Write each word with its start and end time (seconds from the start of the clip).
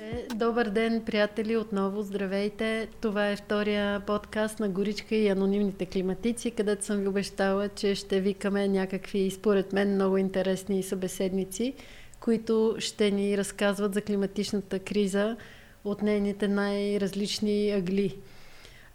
Е, 0.00 0.26
добър 0.34 0.68
ден, 0.68 1.02
приятели! 1.06 1.56
Отново 1.56 2.02
здравейте! 2.02 2.88
Това 3.00 3.28
е 3.28 3.36
втория 3.36 4.00
подкаст 4.00 4.60
на 4.60 4.68
Горичка 4.68 5.14
и 5.14 5.28
анонимните 5.28 5.86
климатици, 5.86 6.50
където 6.50 6.84
съм 6.84 7.00
ви 7.00 7.08
обещала, 7.08 7.68
че 7.68 7.94
ще 7.94 8.20
викаме 8.20 8.68
някакви, 8.68 9.30
според 9.30 9.72
мен, 9.72 9.94
много 9.94 10.16
интересни 10.16 10.82
събеседници, 10.82 11.74
които 12.20 12.76
ще 12.78 13.10
ни 13.10 13.38
разказват 13.38 13.94
за 13.94 14.02
климатичната 14.02 14.78
криза 14.78 15.36
от 15.84 16.02
нейните 16.02 16.48
най-различни 16.48 17.70
агли 17.70 18.18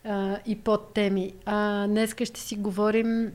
а, 0.04 0.40
и 0.46 0.56
подтеми. 0.56 1.34
А 1.46 1.88
днеска 1.88 2.26
ще 2.26 2.40
си 2.40 2.56
говорим 2.56 3.32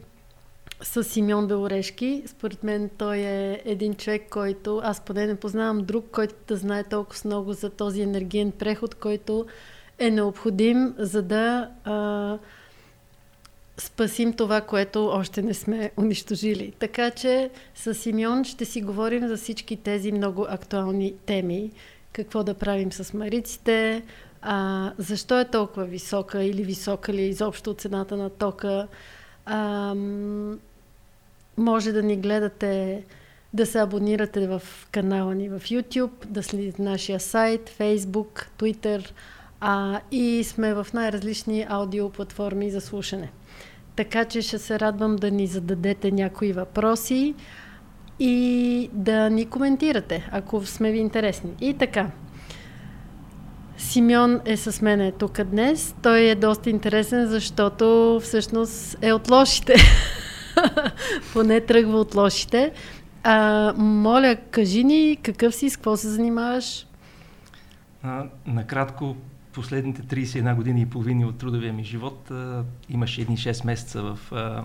с 0.82 1.04
Симеон 1.04 1.46
Белорешки. 1.46 2.22
Според 2.26 2.62
мен 2.62 2.90
той 2.98 3.16
е 3.16 3.62
един 3.64 3.94
човек, 3.94 4.22
който 4.30 4.80
аз 4.84 5.00
поне 5.00 5.26
не 5.26 5.36
познавам 5.36 5.84
друг, 5.84 6.04
който 6.12 6.34
да 6.48 6.56
знае 6.56 6.84
толкова 6.84 7.20
много 7.24 7.52
за 7.52 7.70
този 7.70 8.02
енергиен 8.02 8.52
преход, 8.52 8.94
който 8.94 9.46
е 9.98 10.10
необходим, 10.10 10.94
за 10.98 11.22
да 11.22 11.70
а, 11.84 12.38
спасим 13.78 14.32
това, 14.32 14.60
което 14.60 15.06
още 15.06 15.42
не 15.42 15.54
сме 15.54 15.90
унищожили. 15.96 16.72
Така 16.78 17.10
че 17.10 17.50
с 17.74 17.94
Симеон 17.94 18.44
ще 18.44 18.64
си 18.64 18.82
говорим 18.82 19.28
за 19.28 19.36
всички 19.36 19.76
тези 19.76 20.12
много 20.12 20.46
актуални 20.48 21.14
теми. 21.26 21.70
Какво 22.12 22.44
да 22.44 22.54
правим 22.54 22.92
с 22.92 23.14
мариците, 23.14 24.02
а, 24.42 24.92
защо 24.98 25.40
е 25.40 25.44
толкова 25.44 25.84
висока 25.84 26.44
или 26.44 26.62
висока 26.62 27.12
ли 27.12 27.22
е 27.22 27.28
изобщо 27.28 27.74
цената 27.74 28.16
на 28.16 28.30
тока, 28.30 28.88
а, 29.46 29.94
може 31.58 31.92
да 31.92 32.02
ни 32.02 32.16
гледате, 32.16 33.04
да 33.52 33.66
се 33.66 33.78
абонирате 33.78 34.46
в 34.46 34.62
канала 34.92 35.34
ни 35.34 35.48
в 35.48 35.60
YouTube, 35.60 36.26
да 36.26 36.42
следите 36.42 36.82
нашия 36.82 37.20
сайт, 37.20 37.70
Facebook, 37.80 38.46
Twitter 38.58 39.10
а, 39.60 40.00
и 40.10 40.44
сме 40.44 40.74
в 40.74 40.86
най-различни 40.94 41.66
аудиоплатформи 41.68 42.70
за 42.70 42.80
слушане. 42.80 43.30
Така 43.96 44.24
че 44.24 44.42
ще 44.42 44.58
се 44.58 44.80
радвам 44.80 45.16
да 45.16 45.30
ни 45.30 45.46
зададете 45.46 46.10
някои 46.10 46.52
въпроси 46.52 47.34
и 48.18 48.90
да 48.92 49.30
ни 49.30 49.46
коментирате, 49.46 50.28
ако 50.32 50.66
сме 50.66 50.92
ви 50.92 50.98
интересни. 50.98 51.50
И 51.60 51.74
така, 51.74 52.10
Симеон 53.78 54.40
е 54.44 54.56
с 54.56 54.82
мен 54.82 55.12
тук 55.18 55.42
днес. 55.42 55.94
Той 56.02 56.20
е 56.20 56.34
доста 56.34 56.70
интересен, 56.70 57.26
защото 57.26 58.20
всъщност 58.22 58.96
е 59.02 59.12
от 59.12 59.30
лошите. 59.30 59.74
Поне 61.32 61.60
тръгва 61.60 61.98
от 62.00 62.14
лошите. 62.14 62.72
А, 63.22 63.72
моля, 63.76 64.36
кажи 64.50 64.84
ни 64.84 65.18
какъв 65.22 65.54
си, 65.54 65.70
с 65.70 65.76
какво 65.76 65.96
се 65.96 66.08
занимаваш? 66.08 66.86
А, 68.02 68.24
накратко, 68.46 69.16
последните 69.52 70.02
31 70.02 70.54
години 70.54 70.80
и 70.80 70.86
половини 70.86 71.24
от 71.24 71.38
трудовия 71.38 71.72
ми 71.72 71.84
живот 71.84 72.30
а, 72.30 72.64
имаше 72.88 73.20
едни 73.20 73.36
6 73.36 73.66
месеца 73.66 74.02
в 74.02 74.32
а, 74.32 74.64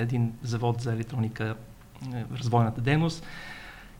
един 0.00 0.32
завод 0.42 0.80
за 0.80 0.92
електроника, 0.92 1.54
в 2.30 2.36
развойната 2.36 2.80
дейност. 2.80 3.26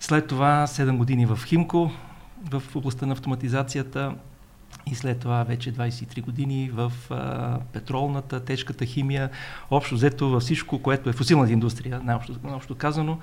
След 0.01 0.27
това 0.27 0.67
7 0.67 0.97
години 0.97 1.27
в 1.27 1.39
Химко, 1.47 1.91
в 2.51 2.63
областта 2.77 3.07
на 3.07 3.13
автоматизацията, 3.13 4.15
и 4.87 4.95
след 4.95 5.19
това 5.19 5.43
вече 5.43 5.73
23 5.73 6.23
години 6.23 6.71
в 6.73 6.93
а, 7.11 7.59
петролната, 7.73 8.45
тежката 8.45 8.85
химия, 8.85 9.31
общо 9.71 9.95
взето 9.95 10.29
във 10.29 10.43
всичко, 10.43 10.83
което 10.83 11.11
е 11.11 11.13
фусилната 11.13 11.53
индустрия, 11.53 12.01
най-общо, 12.05 12.35
най-общо 12.45 12.75
казано. 12.75 13.19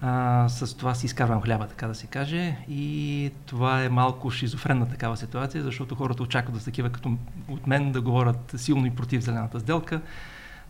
А, 0.00 0.48
с 0.48 0.76
това 0.76 0.94
си 0.94 1.06
изкарвам 1.06 1.42
хляба, 1.42 1.66
така 1.66 1.88
да 1.88 1.94
се 1.94 2.06
каже. 2.06 2.56
И 2.68 3.30
това 3.46 3.82
е 3.82 3.88
малко 3.88 4.30
шизофренна 4.30 4.88
такава 4.88 5.16
ситуация, 5.16 5.62
защото 5.62 5.94
хората 5.94 6.22
очакват 6.22 6.58
да 6.58 6.64
такива 6.64 6.90
като 6.90 7.16
от 7.48 7.66
мен 7.66 7.92
да 7.92 8.00
говорят 8.00 8.54
силно 8.56 8.86
и 8.86 8.90
против 8.90 9.22
зелената 9.22 9.60
сделка. 9.60 10.00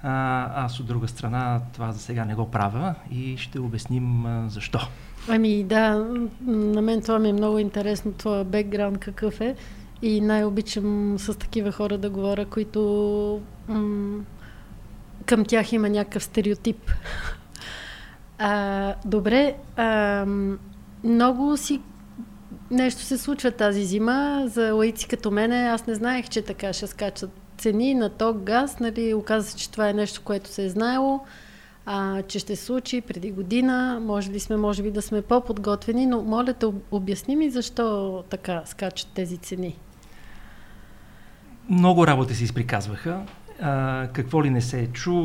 А, 0.02 0.64
аз 0.64 0.80
от 0.80 0.86
друга 0.86 1.08
страна 1.08 1.60
това 1.72 1.92
за 1.92 1.98
сега 1.98 2.24
не 2.24 2.34
го 2.34 2.50
правя 2.50 2.94
и 3.10 3.36
ще 3.36 3.60
обясним 3.60 4.26
а, 4.26 4.48
защо. 4.48 4.78
Ами 5.28 5.64
да, 5.64 6.06
на 6.46 6.82
мен 6.82 7.02
това 7.02 7.18
ми 7.18 7.28
е 7.28 7.32
много 7.32 7.58
интересно, 7.58 8.12
това 8.12 8.44
бекграунд 8.44 8.98
какъв 8.98 9.40
е. 9.40 9.54
И 10.06 10.20
най-обичам 10.20 11.16
с 11.19 11.38
такива 11.38 11.72
хора 11.72 11.98
да 11.98 12.10
говоря, 12.10 12.47
които 12.47 13.41
м- 13.69 14.25
към 15.26 15.44
тях 15.44 15.72
има 15.72 15.88
някакъв 15.88 16.25
стереотип. 16.25 16.91
А, 18.38 18.94
добре, 19.04 19.54
а, 19.76 20.26
много 21.04 21.56
си 21.56 21.81
нещо 22.70 23.03
се 23.03 23.19
случва 23.19 23.50
тази 23.50 23.84
зима. 23.84 24.44
За 24.47 24.72
лаици 24.72 25.09
като 25.09 25.31
мене, 25.31 25.56
аз 25.56 25.87
не 25.87 25.94
знаех, 25.94 26.28
че 26.28 26.43
така 26.43 26.72
ще 26.72 26.87
скачат 26.87 27.31
цени 27.59 27.94
на 27.94 28.09
ток, 28.09 28.37
газ. 28.37 28.81
Нали, 28.81 29.14
оказа 29.14 29.50
се, 29.50 29.56
че 29.56 29.70
това 29.70 29.88
е 29.88 29.93
нещо, 29.93 30.20
което 30.25 30.48
се 30.48 30.64
е 30.64 30.69
знаело, 30.69 31.20
а, 31.87 32.22
че 32.22 32.38
ще 32.38 32.56
се 32.56 32.64
случи 32.64 33.00
преди 33.00 33.31
година. 33.31 34.00
Може 34.03 34.31
ли 34.31 34.41
сме, 34.41 34.56
може 34.56 34.82
би 34.82 34.91
да 34.91 35.03
сме 35.03 35.22
по-подготвени, 35.22 36.06
но 36.06 36.22
моля 36.22 36.53
те, 36.53 36.66
обясни 36.91 37.37
ми 37.37 37.50
защо 37.50 38.22
така 38.31 38.62
скачат 38.66 39.09
тези 39.14 39.37
цени. 39.37 39.78
Много 41.70 42.06
работи 42.06 42.34
се 42.34 42.44
изприказваха. 42.44 43.20
А, 43.62 44.06
какво 44.12 44.44
ли 44.44 44.50
не 44.50 44.60
се 44.60 44.80
е 44.80 44.86
чу 44.86 45.19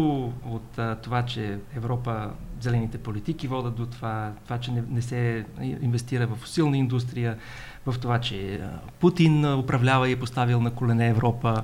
от 0.45 0.77
а, 0.77 0.95
това, 0.95 1.25
че 1.25 1.57
Европа, 1.75 2.29
зелените 2.61 2.97
политики 2.97 3.47
водят 3.47 3.75
до 3.75 3.85
това, 3.85 4.31
това, 4.44 4.57
че 4.57 4.72
не, 4.72 4.83
не 4.89 5.01
се 5.01 5.45
инвестира 5.81 6.27
в 6.27 6.50
силна 6.50 6.77
индустрия, 6.77 7.38
в 7.85 7.95
това, 8.00 8.19
че 8.19 8.61
Путин 9.00 9.59
управлява 9.59 10.09
и 10.09 10.11
е 10.11 10.19
поставил 10.19 10.61
на 10.61 10.72
колене 10.72 11.07
Европа, 11.07 11.63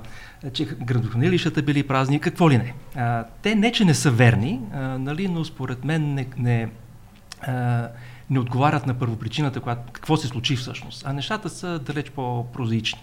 че 0.52 0.64
градохранилищата 0.64 1.62
били 1.62 1.86
празни, 1.86 2.20
какво 2.20 2.50
ли 2.50 2.58
не. 2.58 2.74
А, 2.96 3.24
те 3.42 3.54
не, 3.54 3.72
че 3.72 3.84
не 3.84 3.94
са 3.94 4.10
верни, 4.10 4.60
а, 4.72 4.78
нали, 4.98 5.28
но 5.28 5.44
според 5.44 5.84
мен 5.84 6.14
не, 6.14 6.26
не, 6.36 6.68
а, 7.40 7.88
не 8.30 8.38
отговарят 8.38 8.86
на 8.86 8.94
първопричината, 8.94 9.60
която, 9.60 9.92
какво 9.92 10.16
се 10.16 10.26
случи 10.26 10.56
всъщност. 10.56 11.06
А 11.06 11.12
нещата 11.12 11.50
са 11.50 11.78
далеч 11.78 12.10
по-прозаични. 12.10 13.00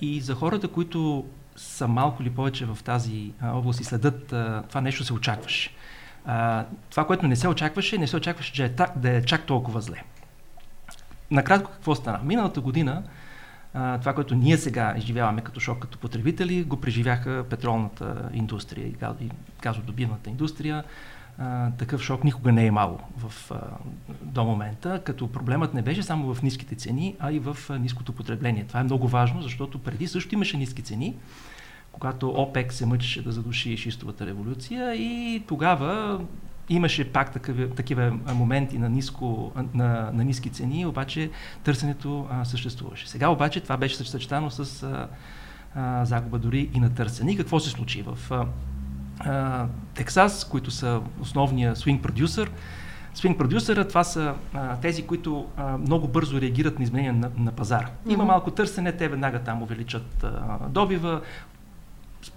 И 0.00 0.20
за 0.20 0.34
хората, 0.34 0.68
които 0.68 1.26
са 1.56 1.88
малко 1.88 2.22
или 2.22 2.30
повече 2.30 2.66
в 2.66 2.78
тази 2.84 3.32
област 3.42 3.80
и 3.80 3.84
следят, 3.84 4.26
това 4.68 4.80
нещо 4.80 5.04
се 5.04 5.12
очакваше. 5.12 5.70
Това, 6.90 7.06
което 7.06 7.26
не 7.26 7.36
се 7.36 7.48
очакваше, 7.48 7.98
не 7.98 8.06
се 8.06 8.16
очакваше 8.16 8.52
че 8.52 8.64
е, 8.64 8.68
да 8.96 9.10
е 9.10 9.24
чак 9.24 9.46
толкова 9.46 9.80
зле. 9.80 10.02
Накратко 11.30 11.70
какво 11.70 11.94
стана? 11.94 12.20
Миналата 12.24 12.60
година 12.60 13.02
това, 13.72 14.14
което 14.14 14.34
ние 14.34 14.56
сега 14.56 14.94
изживяваме 14.96 15.40
като 15.40 15.60
шок 15.60 15.78
като 15.78 15.98
потребители, 15.98 16.64
го 16.64 16.80
преживяха 16.80 17.44
петролната 17.50 18.30
индустрия 18.32 18.86
и 18.86 18.96
газодобивната 19.62 20.30
индустрия 20.30 20.84
такъв 21.78 22.02
шок 22.02 22.24
никога 22.24 22.52
не 22.52 22.62
е 22.62 22.66
имало 22.66 22.98
в, 23.16 23.50
а, 23.50 23.60
до 24.22 24.44
момента, 24.44 25.00
като 25.04 25.32
проблемът 25.32 25.74
не 25.74 25.82
беше 25.82 26.02
само 26.02 26.34
в 26.34 26.42
ниските 26.42 26.74
цени, 26.74 27.16
а 27.18 27.32
и 27.32 27.38
в 27.38 27.56
а, 27.70 27.78
ниското 27.78 28.12
потребление. 28.12 28.64
Това 28.64 28.80
е 28.80 28.84
много 28.84 29.08
важно, 29.08 29.42
защото 29.42 29.78
преди 29.78 30.06
също 30.06 30.34
имаше 30.34 30.56
ниски 30.56 30.82
цени, 30.82 31.16
когато 31.92 32.30
ОПЕК 32.30 32.72
се 32.72 32.86
мъчеше 32.86 33.24
да 33.24 33.32
задуши 33.32 33.76
шистовата 33.76 34.26
революция 34.26 34.94
и 34.94 35.42
тогава 35.46 36.20
имаше 36.68 37.12
пак 37.12 37.32
такива, 37.32 37.70
такива 37.70 38.18
моменти 38.34 38.78
на, 38.78 38.88
ниско, 38.88 39.52
на, 39.74 40.10
на 40.12 40.24
ниски 40.24 40.50
цени, 40.50 40.86
обаче 40.86 41.30
търсенето 41.64 42.26
а, 42.30 42.44
съществуваше. 42.44 43.08
Сега 43.08 43.28
обаче 43.28 43.60
това 43.60 43.76
беше 43.76 43.96
съчетано 43.96 44.50
с 44.50 44.82
а, 44.82 45.08
а, 45.74 46.04
загуба 46.04 46.38
дори 46.38 46.70
и 46.74 46.80
на 46.80 46.94
търсене. 46.94 47.32
И 47.32 47.36
какво 47.36 47.60
се 47.60 47.70
случи? 47.70 48.02
В 48.02 48.18
а, 48.30 48.46
Тексас, 49.94 50.44
които 50.44 50.70
са 50.70 51.00
основния 51.20 51.76
свинг 51.76 52.02
продюсър. 52.02 52.50
Свинг 53.14 53.38
продюсъра, 53.38 53.88
това 53.88 54.04
са 54.04 54.34
а, 54.54 54.76
тези, 54.76 55.06
които 55.06 55.46
а, 55.56 55.78
много 55.78 56.08
бързо 56.08 56.40
реагират 56.40 56.78
на 56.78 56.84
изменения 56.84 57.12
на, 57.12 57.30
на 57.38 57.52
пазара. 57.52 57.86
Mm-hmm. 57.86 58.12
Има 58.12 58.24
малко 58.24 58.50
търсене, 58.50 58.92
те 58.92 59.08
веднага 59.08 59.38
там 59.38 59.62
увеличат 59.62 60.24
а, 60.24 60.58
добива, 60.68 61.20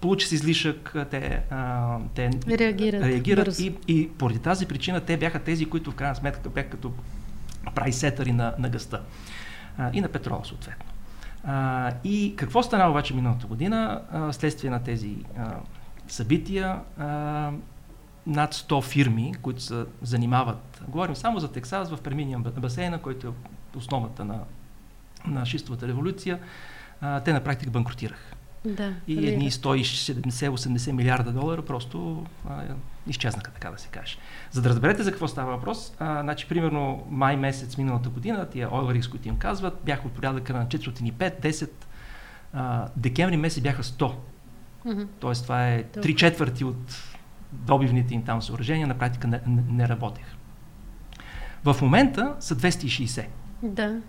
получи 0.02 0.28
се 0.28 0.36
излишък, 0.36 0.96
те, 1.12 1.42
а, 1.50 1.98
те 2.16 2.30
реагират, 2.48 3.04
реагират 3.04 3.60
и, 3.60 3.76
и 3.88 4.10
поради 4.10 4.40
тази 4.40 4.66
причина 4.66 5.02
те 5.02 5.18
бяха 5.18 5.40
тези, 5.40 5.66
които 5.66 5.92
в 5.92 5.96
крайна 5.96 6.16
сметка 6.16 6.50
бяха 6.50 6.70
като 6.70 6.92
прайсетъри 7.76 8.32
на, 8.32 8.54
на 8.60 8.70
гъста 8.70 9.02
а, 9.78 9.90
и 9.94 10.02
на 10.02 10.08
петрола 10.08 10.42
съответно. 10.46 10.86
А, 11.44 11.92
и 12.04 12.34
какво 12.38 12.64
стана 12.64 12.90
обаче 12.90 13.14
миналата 13.14 13.48
година, 13.48 14.02
а, 14.12 14.34
следствие 14.34 14.70
на 14.70 14.84
тези 14.84 15.16
а, 15.38 15.54
събития. 16.08 16.80
А, 16.98 17.52
над 18.28 18.54
100 18.54 18.84
фирми, 18.84 19.34
които 19.42 19.62
се 19.62 19.86
занимават, 20.02 20.82
говорим 20.88 21.16
само 21.16 21.40
за 21.40 21.52
Тексас 21.52 21.90
в 21.90 22.02
Перминиан 22.02 22.44
басейна, 22.44 23.02
който 23.02 23.28
е 23.28 23.78
основата 23.78 24.26
на, 24.26 24.40
на 25.28 25.46
шистовата 25.46 25.88
революция, 25.88 26.40
а, 27.02 27.20
те 27.20 27.34
на 27.34 27.44
практика 27.44 27.72
банкротираха. 27.72 28.36
Да, 28.66 28.94
и 29.08 29.28
едни 29.28 29.52
170-80 29.52 30.92
милиарда 30.92 31.32
долара 31.32 31.62
просто 31.62 32.26
а, 32.50 32.64
изчезнаха, 33.08 33.52
така 33.52 33.72
да 33.72 33.78
се 33.78 33.88
каже. 33.88 34.18
За 34.52 34.62
да 34.62 34.70
разберете 34.70 35.04
за 35.04 35.12
какво 35.12 35.28
става 35.28 35.56
въпрос, 35.56 35.94
а, 36.00 36.22
значи, 36.22 36.48
примерно 36.48 37.06
май 37.10 37.38
месец 37.38 37.78
миналата 37.78 38.10
година, 38.10 38.50
тия 38.50 38.70
oil 38.70 39.12
които 39.12 39.28
им 39.28 39.38
казват, 39.38 39.80
бяха 39.86 40.08
от 40.08 40.14
порядъка 40.14 40.54
на 40.54 40.68
405-10, 40.68 41.70
а, 42.54 42.88
декември 42.96 43.38
месец 43.38 43.64
бяха 43.64 43.84
100. 43.84 44.14
Mm-hmm. 44.88 45.08
Тоест 45.20 45.44
това 45.44 45.70
е 45.70 45.84
три 45.84 46.16
четвърти 46.16 46.64
от 46.64 47.16
добивните 47.52 48.14
им 48.14 48.24
там 48.24 48.42
съоръжения, 48.42 48.88
на 48.88 48.98
практика 48.98 49.28
не, 49.28 49.42
не, 49.48 49.64
не 49.70 49.88
работеха. 49.88 50.36
В 51.64 51.82
момента 51.82 52.36
са 52.40 52.56
260. 52.56 53.26
Да. 53.64 54.02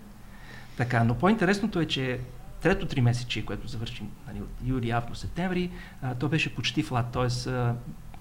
Така, 0.77 1.03
но 1.03 1.15
по-интересното 1.15 1.79
е, 1.79 1.85
че 1.85 2.19
трето 2.61 2.85
три 2.85 3.01
месече, 3.01 3.45
което 3.45 3.67
завърши 3.67 4.03
нали, 4.27 4.41
от 4.41 4.49
юли, 4.63 4.89
август, 4.91 5.21
септември, 5.21 5.71
а, 6.01 6.15
то 6.15 6.29
беше 6.29 6.55
почти 6.55 6.83
флат, 6.83 7.11
т.е. 7.11 7.51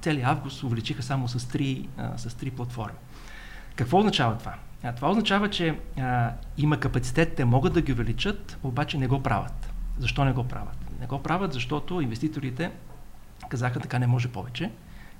целият 0.01 0.29
август 0.29 0.63
увеличиха 0.63 1.03
само 1.03 1.29
с 1.29 1.49
три, 1.49 1.89
а, 1.97 2.19
с 2.19 2.35
три 2.35 2.51
платформи. 2.51 2.99
Какво 3.77 3.99
означава 3.99 4.39
това? 4.39 4.55
А, 4.83 4.95
това 4.95 5.11
означава, 5.11 5.51
че 5.51 5.79
а, 5.99 6.33
има 6.57 6.81
капацитет, 6.81 7.35
те 7.35 7.45
могат 7.45 7.73
да 7.73 7.81
ги 7.81 7.93
увеличат, 7.93 8.59
обаче 8.63 8.99
не 8.99 9.07
го 9.07 9.23
правят. 9.23 9.73
Защо 9.99 10.25
не 10.25 10.33
го 10.33 10.45
правят? 10.45 10.88
Го 11.09 11.23
правят, 11.23 11.53
защото 11.53 12.01
инвеститорите 12.01 12.71
казаха 13.49 13.81
така 13.81 13.99
не 13.99 14.07
може 14.07 14.29
повече. 14.29 14.71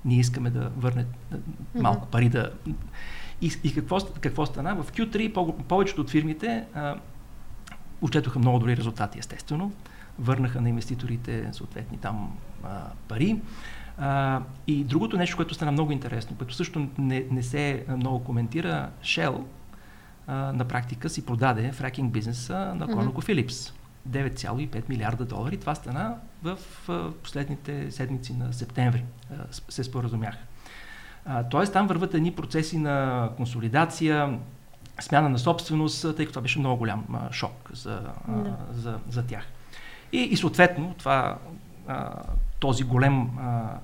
Ние 0.05 0.19
искаме 0.19 0.49
да 0.49 0.71
върне 0.77 1.05
малко 1.75 2.07
пари 2.07 2.29
да... 2.29 2.51
И, 3.41 3.51
и 3.63 3.73
какво, 3.73 3.97
какво 4.21 4.45
стана? 4.45 4.75
В 4.75 4.91
Q3 4.91 5.33
повечето 5.67 6.01
от 6.01 6.09
фирмите 6.09 6.65
а, 6.73 6.95
Отчетоха 8.01 8.39
много 8.39 8.59
добри 8.59 8.77
резултати, 8.77 9.19
естествено. 9.19 9.71
Върнаха 10.19 10.61
на 10.61 10.69
инвеститорите 10.69 11.49
съответни 11.51 11.97
там 11.97 12.37
а, 12.63 12.81
пари. 13.07 13.41
А, 13.97 14.41
и 14.67 14.83
другото 14.83 15.17
нещо, 15.17 15.35
което 15.35 15.53
стана 15.53 15.71
много 15.71 15.91
интересно, 15.91 16.35
което 16.37 16.53
също 16.53 16.87
не, 16.97 17.25
не 17.31 17.43
се 17.43 17.85
много 17.97 18.23
коментира, 18.23 18.89
Shell 19.03 19.43
а, 20.27 20.33
на 20.35 20.65
практика 20.65 21.09
си 21.09 21.25
продаде 21.25 21.71
фракинг 21.71 22.13
бизнеса 22.13 22.75
на 22.75 22.87
ConocoPhillips. 22.87 23.47
Mm-hmm. 23.47 23.78
9,5 24.09 24.89
милиарда 24.89 25.25
долари. 25.25 25.57
Това 25.57 25.75
стана 25.75 26.15
в 26.43 26.57
последните 27.23 27.91
седмици 27.91 28.33
на 28.33 28.53
септември. 28.53 29.03
Се 29.69 29.83
споразумяха. 29.83 30.37
тоест 31.49 31.73
там 31.73 31.87
върват 31.87 32.13
едни 32.13 32.31
процеси 32.31 32.77
на 32.77 33.29
консолидация, 33.37 34.39
смяна 35.01 35.29
на 35.29 35.39
собственост, 35.39 36.01
тъй 36.01 36.25
като 36.25 36.31
това 36.31 36.41
беше 36.41 36.59
много 36.59 36.77
голям 36.77 37.05
шок 37.31 37.69
за, 37.73 38.01
да. 38.27 38.57
за, 38.71 38.99
за 39.09 39.25
тях. 39.27 39.45
И, 40.11 40.17
и 40.17 40.37
съответно 40.37 40.95
това, 40.97 41.37
този 42.59 42.83
голем 42.83 43.29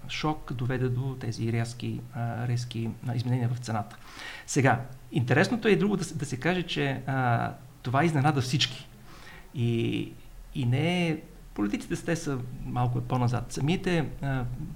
шок 0.09 0.53
доведе 0.53 0.89
до 0.89 1.15
тези 1.19 1.51
резки, 1.51 2.01
резки 2.47 2.89
изменения 3.15 3.50
в 3.50 3.57
цената. 3.57 3.95
Сега, 4.47 4.81
интересното 5.12 5.67
е 5.67 5.75
друго 5.75 5.97
да 5.97 6.03
се, 6.03 6.15
да 6.15 6.25
се 6.25 6.38
каже, 6.38 6.63
че 6.63 7.01
това 7.81 8.03
изненада 8.03 8.41
всички. 8.41 8.88
И, 9.56 10.12
и 10.56 10.66
не 10.66 11.07
е 11.07 11.18
Политиците 11.56 11.96
сте 11.96 12.16
са 12.16 12.38
малко 12.66 13.02
по-назад. 13.02 13.52
Самите, 13.52 14.06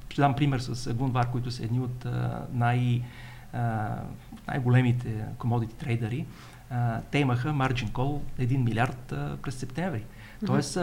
ще 0.09 0.21
дам 0.21 0.35
пример 0.35 0.59
с 0.59 0.93
Гунвар, 0.93 1.31
които 1.31 1.51
са 1.51 1.63
едни 1.63 1.79
от 1.79 2.05
най- 2.53 3.01
най-големите 4.47 5.25
комодити 5.37 5.75
трейдери, 5.75 6.25
те 7.11 7.19
имаха 7.19 7.49
margin 7.49 7.89
call 7.89 8.19
1 8.39 8.57
милиард 8.57 9.13
през 9.41 9.55
септември. 9.55 10.03
Тоест, 10.45 10.77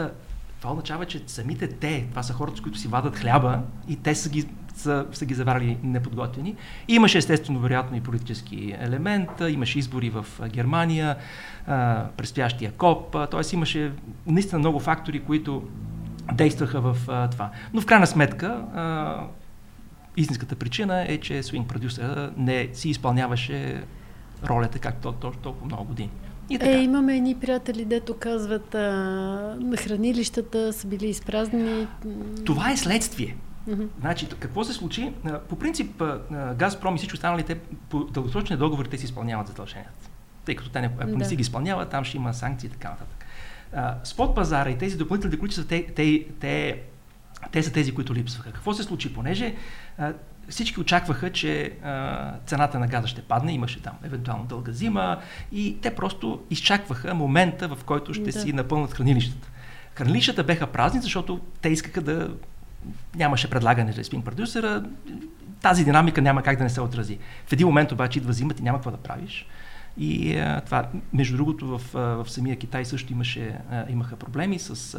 това 0.59 0.71
означава, 0.71 1.05
че 1.05 1.23
самите 1.27 1.67
те, 1.67 2.07
това 2.09 2.23
са 2.23 2.33
хората, 2.33 2.57
с 2.57 2.61
които 2.61 2.77
си 2.77 2.87
вадат 2.87 3.15
хляба 3.15 3.61
и 3.87 3.95
те 3.95 4.15
са 4.15 4.29
ги, 4.29 4.47
са, 4.79 5.05
са 5.11 5.25
ги 5.25 5.33
заварили 5.33 5.77
неподготвени. 5.83 6.55
Имаше 6.87 7.17
естествено, 7.17 7.59
вероятно 7.59 7.97
и 7.97 8.01
политически 8.01 8.75
елемент, 8.79 9.29
имаше 9.49 9.79
избори 9.79 10.09
в 10.09 10.25
Германия, 10.47 11.15
предстоящия 12.17 12.71
КОП, 12.71 13.11
т.е. 13.31 13.55
имаше 13.55 13.91
наистина 14.27 14.59
много 14.59 14.79
фактори, 14.79 15.19
които 15.19 15.63
действаха 16.33 16.81
в 16.81 16.97
а, 17.07 17.29
това. 17.29 17.49
Но 17.73 17.81
в 17.81 17.85
крайна 17.85 18.07
сметка, 18.07 18.47
а, 18.47 19.23
истинската 20.17 20.55
причина 20.55 21.05
е, 21.07 21.17
че 21.17 21.43
Swing 21.43 21.65
Producer 21.65 22.31
не 22.37 22.69
си 22.73 22.89
изпълняваше 22.89 23.83
ролята, 24.49 24.79
както 24.79 25.11
толкова, 25.11 25.41
толкова 25.41 25.65
много 25.65 25.83
години. 25.83 26.09
И 26.49 26.59
така. 26.59 26.71
Е, 26.71 26.83
имаме 26.83 27.17
едни 27.17 27.35
приятели, 27.35 27.85
дето 27.85 28.13
казват, 28.13 28.75
а, 28.75 29.57
хранилищата 29.77 30.73
са 30.73 30.87
били 30.87 31.07
изпразнени. 31.07 31.87
Това 32.45 32.71
е 32.71 32.77
следствие. 32.77 33.35
Mm-hmm. 33.67 33.87
Значи, 33.99 34.27
какво 34.39 34.63
се 34.63 34.73
случи? 34.73 35.13
По 35.49 35.55
принцип, 35.55 36.03
Газпром 36.55 36.95
и 36.95 36.97
всички 36.97 37.13
останалите 37.13 37.59
по 37.89 38.03
дългосрочни 38.03 38.57
договори 38.57 38.89
те 38.89 38.97
си 38.97 39.05
изпълняват 39.05 39.47
задълженията. 39.47 40.09
Тъй 40.45 40.55
като 40.55 40.69
те 40.69 40.81
не, 40.81 40.89
ако 40.99 41.11
да. 41.11 41.17
не 41.17 41.25
си 41.25 41.35
ги 41.35 41.41
изпълняват, 41.41 41.89
там 41.89 42.03
ще 42.03 42.17
има 42.17 42.33
санкции 42.33 42.67
и 42.67 42.71
така 42.71 42.89
нататък. 42.89 43.25
Спот 44.07 44.35
пазара 44.35 44.69
и 44.69 44.77
тези 44.77 44.97
допълнителни 44.97 45.39
количества, 45.39 45.67
те, 45.67 45.87
те, 45.87 46.25
те 46.39 46.81
те 47.51 47.63
са 47.63 47.73
тези, 47.73 47.95
които 47.95 48.15
липсваха. 48.15 48.51
Какво 48.51 48.73
се 48.73 48.83
случи? 48.83 49.13
Понеже 49.13 49.55
а, 49.97 50.13
всички 50.49 50.79
очакваха, 50.79 51.31
че 51.31 51.73
а, 51.83 52.33
цената 52.45 52.79
на 52.79 52.87
газа 52.87 53.07
ще 53.07 53.21
падне, 53.21 53.53
имаше 53.53 53.81
там 53.81 53.93
евентуално 54.03 54.45
дълга 54.45 54.71
зима 54.71 55.21
и 55.51 55.77
те 55.81 55.95
просто 55.95 56.43
изчакваха 56.49 57.13
момента, 57.13 57.67
в 57.67 57.83
който 57.85 58.13
ще 58.13 58.23
да. 58.23 58.41
си 58.41 58.53
напълнат 58.53 58.93
хранилищата. 58.93 59.49
Хранилищата 59.95 60.43
беха 60.43 60.67
празни, 60.67 61.01
защото 61.01 61.39
те 61.61 61.69
искаха 61.69 62.01
да 62.01 62.35
нямаше 63.15 63.49
предлагане 63.49 63.91
за 63.91 64.03
спин 64.03 64.21
продюсера, 64.21 64.83
тази 65.61 65.83
динамика 65.83 66.21
няма 66.21 66.43
как 66.43 66.57
да 66.57 66.63
не 66.63 66.69
се 66.69 66.81
отрази. 66.81 67.17
В 67.47 67.53
един 67.53 67.67
момент 67.67 67.91
обаче 67.91 68.19
идва 68.19 68.33
зимата 68.33 68.61
и 68.61 68.63
няма 68.63 68.77
какво 68.77 68.91
да 68.91 68.97
правиш. 68.97 69.47
И 69.97 70.37
а, 70.37 70.61
това, 70.61 70.87
между 71.13 71.37
другото, 71.37 71.77
в, 71.77 71.81
в 71.93 72.25
самия 72.29 72.55
Китай 72.55 72.85
също 72.85 73.13
имаше, 73.13 73.57
а, 73.71 73.85
имаха 73.89 74.15
проблеми 74.15 74.59
с, 74.59 74.97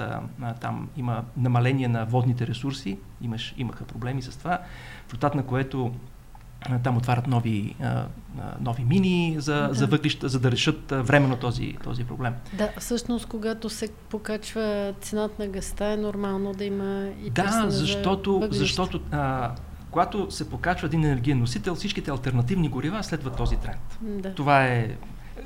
там 0.60 0.88
има 0.96 1.24
намаление 1.36 1.88
на 1.88 2.04
водните 2.04 2.46
ресурси, 2.46 2.98
имаш, 3.22 3.54
имаха 3.56 3.84
проблеми 3.84 4.22
с 4.22 4.38
това, 4.38 4.58
в 5.06 5.12
резултат 5.12 5.34
на 5.34 5.42
което 5.42 5.94
там 6.82 6.96
отварят 6.96 7.26
нови, 7.26 7.74
нови 8.60 8.84
мини 8.84 9.36
за, 9.38 9.54
да. 9.54 9.74
за 9.74 9.86
въглища, 9.86 10.28
за 10.28 10.40
да 10.40 10.50
решат 10.50 10.90
временно 10.90 11.36
този, 11.36 11.76
този 11.84 12.04
проблем. 12.04 12.34
Да, 12.52 12.68
всъщност, 12.78 13.26
когато 13.26 13.70
се 13.70 13.88
покачва 14.08 14.94
цената 15.00 15.34
на 15.38 15.48
гъста, 15.48 15.84
е 15.84 15.96
нормално 15.96 16.52
да 16.52 16.64
има 16.64 17.08
и 17.24 17.30
Да, 17.30 17.64
защото, 17.68 18.48
за 18.50 18.58
защото 18.58 19.00
а, 19.12 19.54
когато 19.90 20.30
се 20.30 20.50
покачва 20.50 20.86
един 20.86 21.04
енергиен 21.04 21.38
носител, 21.38 21.74
всичките 21.74 22.10
альтернативни 22.10 22.68
горива 22.68 23.02
следват 23.02 23.36
този 23.36 23.56
тренд. 23.56 23.98
Да. 24.00 24.34
Това 24.34 24.64
е 24.64 24.96